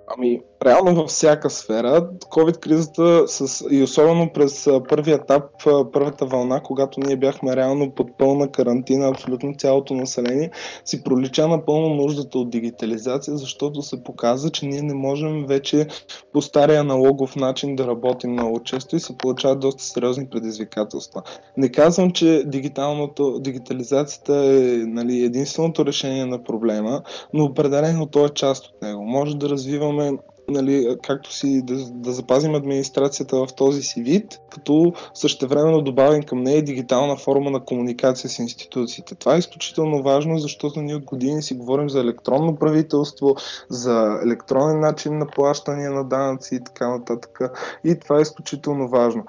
Ами, 0.08 0.40
реално 0.64 0.94
във 0.94 1.08
всяка 1.08 1.50
сфера, 1.50 2.08
COVID-кризата 2.30 3.26
с, 3.26 3.64
и 3.70 3.82
особено 3.82 4.32
през 4.32 4.68
първи 4.88 5.12
етап, 5.12 5.44
първата 5.92 6.26
вълна, 6.26 6.60
когато 6.62 7.00
ние 7.00 7.16
бяхме 7.16 7.56
реално 7.56 7.90
под 7.90 8.18
пълна 8.18 8.52
карантина, 8.52 9.08
абсолютно 9.08 9.54
цялото 9.58 9.94
население, 9.94 10.50
си 10.84 11.04
пролича 11.04 11.48
напълно 11.48 11.94
нуждата 11.94 12.38
от 12.38 12.50
дигитализация, 12.50 13.36
защото 13.36 13.82
се 13.82 14.04
показа, 14.04 14.50
че 14.50 14.66
ние 14.66 14.82
не 14.82 14.94
можем 14.94 15.46
вече 15.46 15.86
по 16.32 16.42
стария 16.42 16.80
аналогов 16.80 17.36
начин 17.36 17.76
да 17.76 17.86
работим 17.86 18.32
много 18.32 18.62
често 18.62 18.96
и 18.96 19.00
се 19.00 19.18
получават 19.18 19.60
доста 19.60 19.82
сериозни 19.82 20.26
предизвикателства. 20.26 21.22
Не 21.56 21.68
казвам, 21.68 22.10
че 22.10 22.44
дигитализацията 23.40 24.34
е 24.34 24.60
нали, 24.86 25.24
единственото 25.24 25.86
решение 25.86 26.26
на 26.26 26.44
проблема, 26.44 27.02
но 27.34 27.44
определено 27.44 28.06
то 28.06 28.24
е 28.24 28.28
част 28.28 28.66
от 28.66 28.82
него. 28.82 29.02
Може 29.02 29.36
да 29.36 29.48
развиваме 29.48 29.95
gentlemen. 29.96 30.35
Нали, 30.48 30.96
както 31.02 31.32
си 31.32 31.62
да, 31.62 31.74
да 31.90 32.12
запазим 32.12 32.54
администрацията 32.54 33.36
в 33.36 33.54
този 33.56 33.82
си 33.82 34.02
вид, 34.02 34.40
като 34.50 34.92
същевременно 35.14 35.82
добавим 35.82 36.22
към 36.22 36.42
нея 36.42 36.64
дигитална 36.64 37.16
форма 37.16 37.50
на 37.50 37.64
комуникация 37.64 38.30
с 38.30 38.38
институциите. 38.38 39.14
Това 39.14 39.34
е 39.34 39.38
изключително 39.38 40.02
важно, 40.02 40.38
защото 40.38 40.82
ние 40.82 40.94
от 40.94 41.04
години 41.04 41.42
си 41.42 41.54
говорим 41.54 41.90
за 41.90 42.00
електронно 42.00 42.56
правителство, 42.56 43.36
за 43.68 44.20
електронен 44.24 44.80
начин 44.80 45.18
на 45.18 45.26
плащане 45.26 45.88
на 45.88 46.04
данъци 46.04 46.54
и 46.54 46.64
така 46.64 46.88
нататък. 46.88 47.40
И 47.84 47.98
това 47.98 48.18
е 48.18 48.22
изключително 48.22 48.88
важно. 48.88 49.24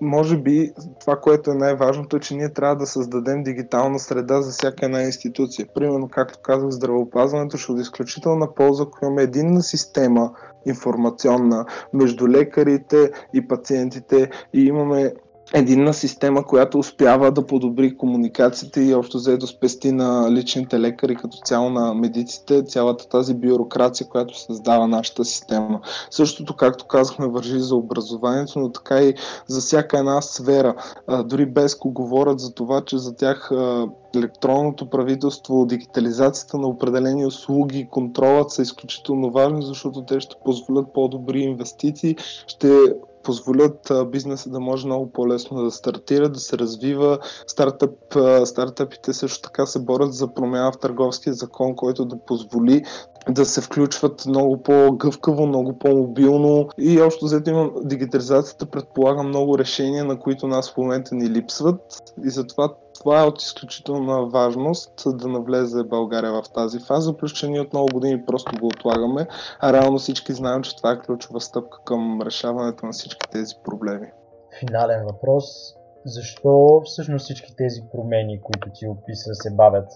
Може 0.00 0.36
би 0.36 0.72
това, 1.00 1.16
което 1.16 1.50
е 1.50 1.54
най-важното 1.54 2.16
е, 2.16 2.20
че 2.20 2.34
ние 2.34 2.52
трябва 2.52 2.76
да 2.76 2.86
създадем 2.86 3.42
дигитална 3.42 3.98
среда 3.98 4.42
за 4.42 4.50
всяка 4.50 4.86
една 4.86 5.02
институция. 5.02 5.66
Примерно, 5.74 6.08
както 6.08 6.38
казах, 6.42 6.70
здравеопазването 6.70 7.56
ще 7.56 7.72
е 7.72 7.80
изключителна 7.80 8.54
полза, 8.54 8.82
ако 8.82 8.98
имаме 9.04 9.22
единна 9.22 9.62
система, 9.62 10.30
информационна 10.66 11.66
между 11.92 12.28
лекарите 12.28 13.10
и 13.34 13.48
пациентите. 13.48 14.30
И 14.54 14.64
имаме 14.64 15.12
единна 15.54 15.94
система, 15.94 16.44
която 16.44 16.78
успява 16.78 17.30
да 17.30 17.46
подобри 17.46 17.96
комуникацията 17.96 18.82
и 18.82 18.94
общо 18.94 19.16
взе 19.16 19.36
да 19.36 19.46
спести 19.46 19.92
на 19.92 20.32
личните 20.32 20.80
лекари, 20.80 21.16
като 21.16 21.38
цяло 21.44 21.70
на 21.70 21.94
медиците, 21.94 22.64
цялата 22.64 23.08
тази 23.08 23.34
бюрокрация, 23.34 24.08
която 24.08 24.38
създава 24.38 24.88
нашата 24.88 25.24
система. 25.24 25.80
Същото, 26.10 26.56
както 26.56 26.86
казахме, 26.86 27.28
вържи 27.28 27.60
за 27.60 27.76
образованието, 27.76 28.58
но 28.58 28.72
така 28.72 29.00
и 29.00 29.14
за 29.46 29.60
всяка 29.60 29.98
една 29.98 30.22
сфера. 30.22 30.74
Дори 31.24 31.46
без 31.46 31.78
говорят 31.78 32.40
за 32.40 32.54
това, 32.54 32.80
че 32.80 32.98
за 32.98 33.16
тях 33.16 33.50
електронното 34.16 34.90
правителство, 34.90 35.66
дигитализацията 35.66 36.58
на 36.58 36.68
определени 36.68 37.26
услуги, 37.26 37.88
контролът 37.90 38.50
са 38.50 38.62
изключително 38.62 39.30
важни, 39.30 39.62
защото 39.62 40.04
те 40.04 40.20
ще 40.20 40.36
позволят 40.44 40.92
по-добри 40.94 41.40
инвестиции, 41.40 42.16
ще 42.46 42.94
позволят 43.22 43.92
бизнеса 44.06 44.50
да 44.50 44.60
може 44.60 44.86
много 44.86 45.12
по-лесно 45.12 45.64
да 45.64 45.70
стартира, 45.70 46.28
да 46.28 46.40
се 46.40 46.58
развива. 46.58 47.18
Стартъп, 47.46 48.16
стартъпите 48.44 49.12
също 49.12 49.42
така 49.42 49.66
се 49.66 49.78
борят 49.78 50.14
за 50.14 50.34
промяна 50.34 50.72
в 50.72 50.78
търговския 50.78 51.34
закон, 51.34 51.76
който 51.76 52.04
да 52.04 52.24
позволи 52.26 52.82
да 53.28 53.44
се 53.44 53.60
включват 53.60 54.26
много 54.26 54.62
по-гъвкаво, 54.62 55.46
много 55.46 55.78
по-мобилно 55.78 56.68
и 56.78 57.00
общо 57.00 57.24
взето 57.24 57.50
имам 57.50 57.72
дигитализацията 57.84 58.66
предполага 58.66 59.22
много 59.22 59.58
решения, 59.58 60.04
на 60.04 60.18
които 60.18 60.48
нас 60.48 60.72
в 60.72 60.76
момента 60.76 61.14
ни 61.14 61.30
липсват 61.30 61.80
и 62.24 62.30
затова 62.30 62.74
това 63.00 63.20
е 63.20 63.26
от 63.26 63.42
изключителна 63.42 64.26
важност 64.26 64.92
да 65.06 65.28
навлезе 65.28 65.84
България 65.84 66.32
в 66.32 66.42
тази 66.54 66.78
фаза, 66.80 67.16
плюс 67.16 67.32
че 67.32 67.48
ние 67.48 67.60
от 67.60 67.72
много 67.72 67.88
години 67.92 68.26
просто 68.26 68.52
го 68.60 68.66
отлагаме, 68.66 69.26
а 69.60 69.72
реално 69.72 69.98
всички 69.98 70.32
знаем, 70.32 70.62
че 70.62 70.76
това 70.76 70.92
е 70.92 70.98
ключова 70.98 71.40
стъпка 71.40 71.78
към 71.84 72.22
решаването 72.22 72.86
на 72.86 72.92
всички 72.92 73.30
тези 73.32 73.54
проблеми. 73.64 74.06
Финален 74.60 75.06
въпрос. 75.06 75.44
Защо 76.04 76.82
всъщност 76.84 77.24
всички 77.24 77.56
тези 77.56 77.80
промени, 77.92 78.40
които 78.42 78.68
ти 78.74 78.86
описа, 78.88 79.34
се 79.34 79.50
бавят? 79.54 79.88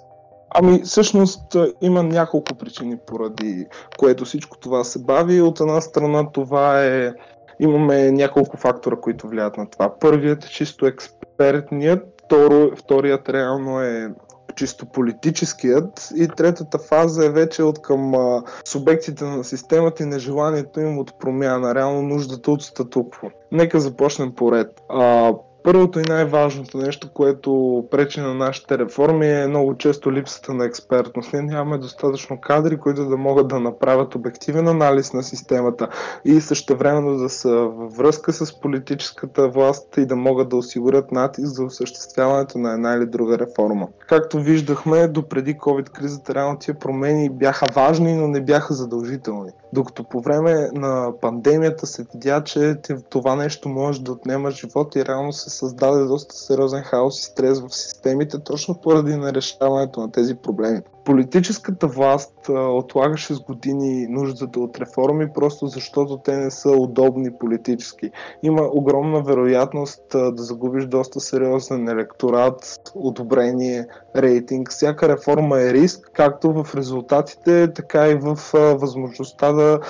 Ами, 0.54 0.82
всъщност 0.82 1.56
има 1.80 2.02
няколко 2.02 2.54
причини, 2.54 2.96
поради 3.06 3.66
което 3.99 4.25
всичко 4.25 4.58
това 4.58 4.84
се 4.84 4.99
бави. 4.99 5.40
От 5.40 5.61
една 5.61 5.80
страна 5.80 6.32
това 6.32 6.84
е 6.84 7.12
имаме 7.61 8.11
няколко 8.11 8.56
фактора, 8.56 8.96
които 8.96 9.28
влияят 9.28 9.56
на 9.56 9.70
това. 9.70 9.99
Първият 9.99 10.44
е 10.44 10.49
чисто 10.49 10.87
експертният, 10.87 12.14
Второ, 12.25 12.76
вторият 12.76 13.28
реално 13.28 13.80
е 13.80 14.11
чисто 14.56 14.87
политическият 14.87 16.08
и 16.16 16.28
третата 16.28 16.78
фаза 16.78 17.26
е 17.26 17.30
вече 17.30 17.62
от 17.62 17.82
към 17.82 18.14
а, 18.14 18.42
субектите 18.64 19.25
на 19.25 19.44
системата 19.44 20.02
и 20.02 20.06
нежеланието 20.06 20.80
им 20.80 20.99
от 20.99 21.18
промяна, 21.18 21.75
реално 21.75 22.02
нуждата 22.02 22.50
от 22.50 22.62
статукво. 22.62 23.30
Нека 23.52 23.80
започнем 23.80 24.34
поред. 24.34 24.80
А, 24.88 25.32
Първото 25.64 26.00
и 26.00 26.02
най-важното 26.09 26.78
нещо, 26.78 27.11
което 27.14 27.85
пречи 27.90 28.21
на 28.21 28.35
нашите 28.35 28.78
реформи 28.78 29.30
е 29.30 29.47
много 29.47 29.76
често 29.76 30.12
липсата 30.12 30.54
на 30.54 30.64
експертност. 30.64 31.33
Ние 31.33 31.42
нямаме 31.42 31.78
достатъчно 31.78 32.40
кадри, 32.40 32.76
които 32.76 33.09
да 33.09 33.16
могат 33.16 33.49
да 33.49 33.61
направят 33.61 34.14
обективен 34.14 34.68
анализ 34.68 35.12
на 35.12 35.23
системата 35.23 35.88
и 36.25 36.40
същевременно 36.40 37.16
да 37.16 37.29
са 37.29 37.50
във 37.50 37.96
връзка 37.96 38.33
с 38.33 38.61
политическата 38.61 39.48
власт 39.48 39.96
и 39.96 40.07
да 40.07 40.16
могат 40.16 40.48
да 40.48 40.57
осигурят 40.57 41.12
натиск 41.12 41.46
за 41.46 41.64
осъществяването 41.64 42.59
на 42.59 42.72
една 42.72 42.94
или 42.94 43.07
друга 43.07 43.38
реформа. 43.38 43.88
Както 44.09 44.40
виждахме, 44.40 45.09
допреди 45.09 45.55
COVID-кризата, 45.55 46.35
реално 46.35 46.59
тия 46.59 46.79
промени 46.79 47.31
бяха 47.31 47.66
важни, 47.74 48.16
но 48.16 48.29
не 48.29 48.40
бяха 48.40 48.74
задължителни. 48.74 49.50
Докато 49.74 50.04
по 50.04 50.20
време 50.20 50.68
на 50.72 51.12
пандемията 51.20 51.87
се 51.87 52.06
видя, 52.14 52.44
че 52.44 52.76
това 53.08 53.37
нещо 53.37 53.68
може 53.68 54.02
да 54.02 54.12
отнема 54.12 54.50
живот 54.50 54.96
и 54.96 55.04
реално 55.04 55.32
се 55.32 55.50
създаде 55.50 56.04
доста 56.04 56.34
сериозен 56.34 56.82
хаос 56.82 57.20
и 57.20 57.24
стрес 57.24 57.60
в 57.60 57.74
системите, 57.74 58.38
точно 58.38 58.80
поради 58.80 59.16
нерешаването 59.16 60.00
на 60.00 60.12
тези 60.12 60.34
проблеми. 60.34 60.80
Политическата 61.04 61.86
власт 61.86 62.34
отлагаше 62.48 63.34
с 63.34 63.40
години 63.40 64.06
нуждата 64.06 64.60
от 64.60 64.78
реформи, 64.78 65.32
просто 65.34 65.66
защото 65.66 66.18
те 66.18 66.36
не 66.36 66.50
са 66.50 66.70
удобни 66.70 67.38
политически. 67.38 68.10
Има 68.42 68.62
огромна 68.72 69.22
вероятност 69.22 70.02
да 70.12 70.42
загубиш 70.42 70.86
доста 70.86 71.20
сериозен 71.20 71.88
електорат, 71.88 72.82
одобрение, 72.94 73.86
рейтинг. 74.16 74.70
Всяка 74.70 75.08
реформа 75.08 75.60
е 75.60 75.72
риск, 75.72 76.10
както 76.12 76.52
в 76.52 76.74
резултатите, 76.74 77.72
така 77.72 78.08
и 78.08 78.14
в 78.14 78.38
възможността 78.54 79.52
да 79.52 79.80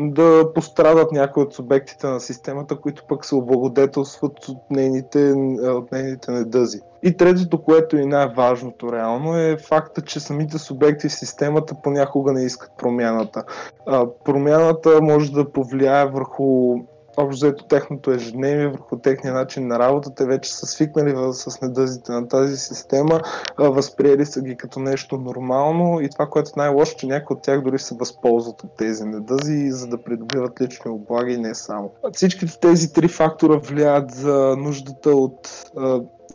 да 0.00 0.52
пострадат 0.54 1.12
някои 1.12 1.42
от 1.42 1.54
субектите 1.54 2.06
на 2.06 2.20
системата, 2.20 2.76
които 2.76 3.04
пък 3.08 3.24
се 3.24 3.34
облагодетелстват 3.34 4.48
от 4.48 4.70
нейните, 4.70 5.32
от 5.62 5.92
нейните 5.92 6.30
недъзи. 6.30 6.80
И 7.02 7.16
третото, 7.16 7.62
което 7.62 7.96
е 7.96 8.04
най-важното 8.04 8.92
реално 8.92 9.38
е 9.38 9.56
факта, 9.56 10.02
че 10.02 10.20
самите 10.20 10.58
субекти 10.58 11.08
в 11.08 11.12
системата 11.12 11.74
понякога 11.82 12.32
не 12.32 12.44
искат 12.44 12.70
промяната. 12.78 13.44
промяната 14.24 15.02
може 15.02 15.32
да 15.32 15.52
повлияе 15.52 16.06
върху 16.06 16.76
общо 17.16 17.46
взето 17.46 17.64
техното 17.64 18.10
ежедневие, 18.10 18.68
върху 18.68 18.98
техния 18.98 19.34
начин 19.34 19.66
на 19.66 19.78
работа. 19.78 20.14
Те 20.14 20.24
вече 20.24 20.54
са 20.54 20.66
свикнали 20.66 21.14
с 21.32 21.60
недъзите 21.60 22.12
на 22.12 22.28
тази 22.28 22.56
система, 22.56 23.20
възприели 23.58 24.26
са 24.26 24.42
ги 24.42 24.56
като 24.56 24.80
нещо 24.80 25.16
нормално 25.16 26.00
и 26.00 26.10
това, 26.10 26.26
което 26.26 26.48
е 26.48 26.60
най-лошо, 26.60 26.96
че 26.96 27.06
някои 27.06 27.36
от 27.36 27.42
тях 27.42 27.62
дори 27.62 27.78
се 27.78 27.94
възползват 27.94 28.64
от 28.64 28.76
тези 28.76 29.04
недъзи, 29.04 29.70
за 29.70 29.86
да 29.86 30.02
придобиват 30.02 30.60
лични 30.60 30.90
облаги 30.90 31.32
и 31.32 31.38
не 31.38 31.54
само. 31.54 31.92
Всичките 32.12 32.60
тези 32.60 32.92
три 32.92 33.08
фактора 33.08 33.56
влияят 33.56 34.10
за 34.10 34.56
нуждата 34.58 35.10
от 35.10 35.70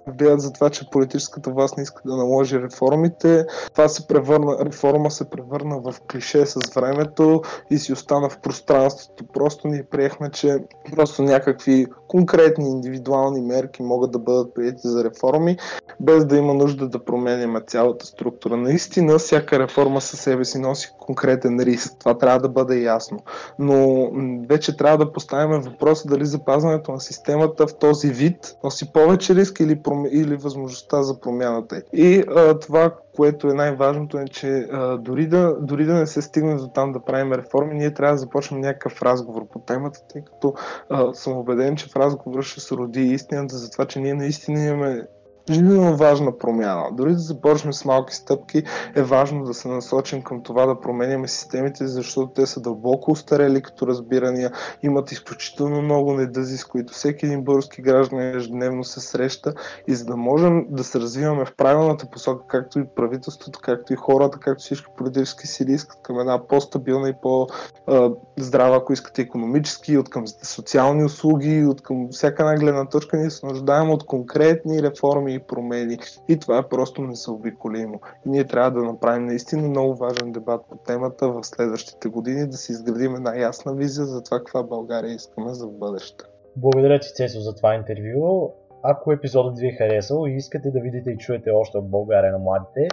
гледат 0.07 0.41
за 0.41 0.53
това, 0.53 0.69
че 0.69 0.89
политическата 0.89 1.49
власт 1.49 1.77
не 1.77 1.83
иска 1.83 2.01
да 2.05 2.15
наложи 2.15 2.61
реформите. 2.61 3.45
Това 3.71 3.87
се 3.87 4.07
превърна, 4.07 4.65
реформа 4.65 5.11
се 5.11 5.29
превърна 5.29 5.79
в 5.79 5.95
клише 6.11 6.45
с 6.45 6.59
времето 6.75 7.41
и 7.69 7.77
си 7.77 7.93
остана 7.93 8.29
в 8.29 8.39
пространството. 8.39 9.25
Просто 9.33 9.67
ние 9.67 9.83
приехме, 9.83 10.31
че 10.31 10.57
просто 10.95 11.23
някакви 11.23 11.87
конкретни 12.07 12.69
индивидуални 12.69 13.41
мерки 13.41 13.83
могат 13.83 14.11
да 14.11 14.19
бъдат 14.19 14.53
прияти 14.53 14.87
за 14.87 15.03
реформи, 15.03 15.57
без 15.99 16.25
да 16.25 16.37
има 16.37 16.53
нужда 16.53 16.89
да 16.89 17.05
променяме 17.05 17.61
цялата 17.67 18.05
структура. 18.05 18.57
Наистина, 18.57 19.17
всяка 19.17 19.59
реформа 19.59 20.01
със 20.01 20.19
себе 20.19 20.45
си 20.45 20.59
носи 20.59 20.91
конкретен 20.99 21.59
риск. 21.59 21.93
Това 21.99 22.17
трябва 22.17 22.39
да 22.39 22.49
бъде 22.49 22.81
ясно. 22.81 23.19
Но 23.59 24.09
вече 24.47 24.77
трябва 24.77 24.97
да 24.97 25.11
поставим 25.11 25.61
въпроса 25.61 26.07
дали 26.07 26.25
запазването 26.25 26.91
на 26.91 26.99
системата 26.99 27.67
в 27.67 27.75
този 27.75 28.07
вид 28.07 28.57
носи 28.63 28.93
повече 28.93 29.35
риск 29.35 29.59
или, 29.59 29.81
или 30.11 30.35
възможността 30.35 31.03
за 31.03 31.19
промяната. 31.19 31.81
И 31.93 32.23
а, 32.35 32.59
това, 32.59 32.91
което 33.15 33.47
е 33.47 33.53
най-важното 33.53 34.17
е, 34.17 34.25
че 34.25 34.47
а, 34.47 34.97
дори, 34.97 35.27
да, 35.27 35.57
дори 35.61 35.85
да 35.85 35.93
не 35.93 36.07
се 36.07 36.21
стигне 36.21 36.55
до 36.55 36.67
там 36.67 36.91
да 36.91 36.99
правим 36.99 37.33
реформи, 37.33 37.75
ние 37.75 37.93
трябва 37.93 38.13
да 38.13 38.17
започнем 38.17 38.61
някакъв 38.61 39.01
разговор 39.01 39.47
по 39.47 39.59
темата, 39.59 39.99
тъй 40.09 40.21
като 40.25 40.53
а, 40.89 41.13
съм 41.13 41.37
убеден, 41.37 41.75
че 41.75 41.89
в 41.89 41.95
разговора 41.95 42.43
ще 42.43 42.59
се 42.59 42.75
роди 42.75 43.01
истината 43.01 43.55
за 43.55 43.71
това, 43.71 43.85
че 43.85 43.99
ние 43.99 44.13
наистина 44.13 44.65
имаме 44.65 45.07
жизненно 45.49 45.97
важна 45.97 46.37
промяна. 46.37 46.85
Дори 46.91 47.11
да 47.11 47.17
започнем 47.17 47.73
с 47.73 47.85
малки 47.85 48.15
стъпки, 48.15 48.63
е 48.95 49.03
важно 49.03 49.43
да 49.43 49.53
се 49.53 49.67
насочим 49.67 50.21
към 50.21 50.43
това 50.43 50.65
да 50.65 50.79
променяме 50.79 51.27
системите, 51.27 51.87
защото 51.87 52.33
те 52.33 52.45
са 52.45 52.61
дълбоко 52.61 53.11
устарели 53.11 53.61
като 53.61 53.87
разбирания, 53.87 54.51
имат 54.83 55.11
изключително 55.11 55.81
много 55.81 56.13
недъзи, 56.13 56.57
с 56.57 56.65
които 56.65 56.93
всеки 56.93 57.25
един 57.25 57.43
български 57.43 57.81
граждан 57.81 58.19
ежедневно 58.19 58.83
се 58.83 58.99
среща 58.99 59.53
и 59.87 59.95
за 59.95 60.05
да 60.05 60.17
можем 60.17 60.65
да 60.69 60.83
се 60.83 60.99
развиваме 60.99 61.45
в 61.45 61.55
правилната 61.55 62.05
посока, 62.05 62.43
както 62.47 62.79
и 62.79 62.85
правителството, 62.95 63.59
както 63.63 63.93
и 63.93 63.95
хората, 63.95 64.39
както 64.39 64.63
всички 64.63 64.87
политически 64.97 65.47
сили 65.47 65.71
искат 65.71 65.97
към 66.01 66.19
една 66.19 66.47
по-стабилна 66.47 67.09
и 67.09 67.13
по-здрава, 67.21 68.77
ако 68.77 68.93
искате, 68.93 69.21
економически, 69.21 69.97
от 69.97 70.09
към 70.09 70.27
социални 70.27 71.03
услуги, 71.03 71.65
от 71.65 71.81
към 71.81 72.07
всяка 72.11 72.43
една 72.43 72.55
гледна 72.55 72.85
точка, 72.85 73.17
ние 73.17 73.29
се 73.29 73.45
нуждаем 73.45 73.89
от 73.89 74.05
конкретни 74.05 74.83
реформи 74.83 75.34
и 75.35 75.39
промени. 75.39 75.97
И 76.29 76.39
това 76.39 76.57
е 76.57 76.69
просто 76.69 77.01
незаобиколимо. 77.01 77.99
И 78.25 78.29
ние 78.29 78.43
трябва 78.43 78.71
да 78.71 78.83
направим 78.83 79.25
наистина 79.25 79.67
много 79.67 79.95
важен 79.95 80.31
дебат 80.31 80.61
по 80.69 80.75
темата 80.75 81.29
в 81.29 81.43
следващите 81.43 82.09
години, 82.09 82.47
да 82.47 82.57
си 82.57 82.71
изградим 82.71 83.15
една 83.15 83.37
ясна 83.37 83.73
визия 83.73 84.05
за 84.05 84.23
това 84.23 84.37
каква 84.37 84.63
България 84.63 85.13
искаме 85.13 85.53
за 85.53 85.67
бъдеще. 85.67 86.25
Благодаря 86.55 86.99
ти, 86.99 87.13
Цесо, 87.13 87.39
за 87.39 87.55
това 87.55 87.75
интервю. 87.75 88.51
Ако 88.83 89.11
епизодът 89.11 89.59
ви 89.59 89.67
е 89.67 89.75
харесал 89.77 90.27
и 90.27 90.35
искате 90.35 90.71
да 90.71 90.79
видите 90.79 91.11
и 91.11 91.17
чуете 91.17 91.49
още 91.49 91.77
от 91.77 91.89
България 91.89 92.31
на 92.31 92.39
младите, 92.39 92.87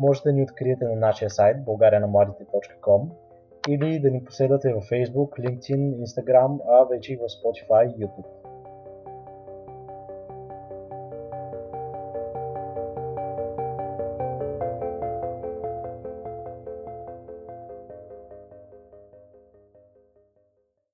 можете 0.00 0.28
да 0.28 0.32
ни 0.32 0.42
откриете 0.42 0.84
на 0.84 0.96
нашия 0.96 1.30
сайт 1.30 1.56
bulgarianamladите.com 1.56 3.08
или 3.68 4.00
да 4.00 4.10
ни 4.10 4.24
последвате 4.24 4.72
във 4.72 4.84
Facebook, 4.84 5.40
LinkedIn, 5.40 6.04
Instagram, 6.04 6.58
а 6.68 6.84
вече 6.84 7.12
и 7.12 7.16
в 7.16 7.20
Spotify 7.20 7.94
и 7.94 8.04
YouTube. 8.04 8.43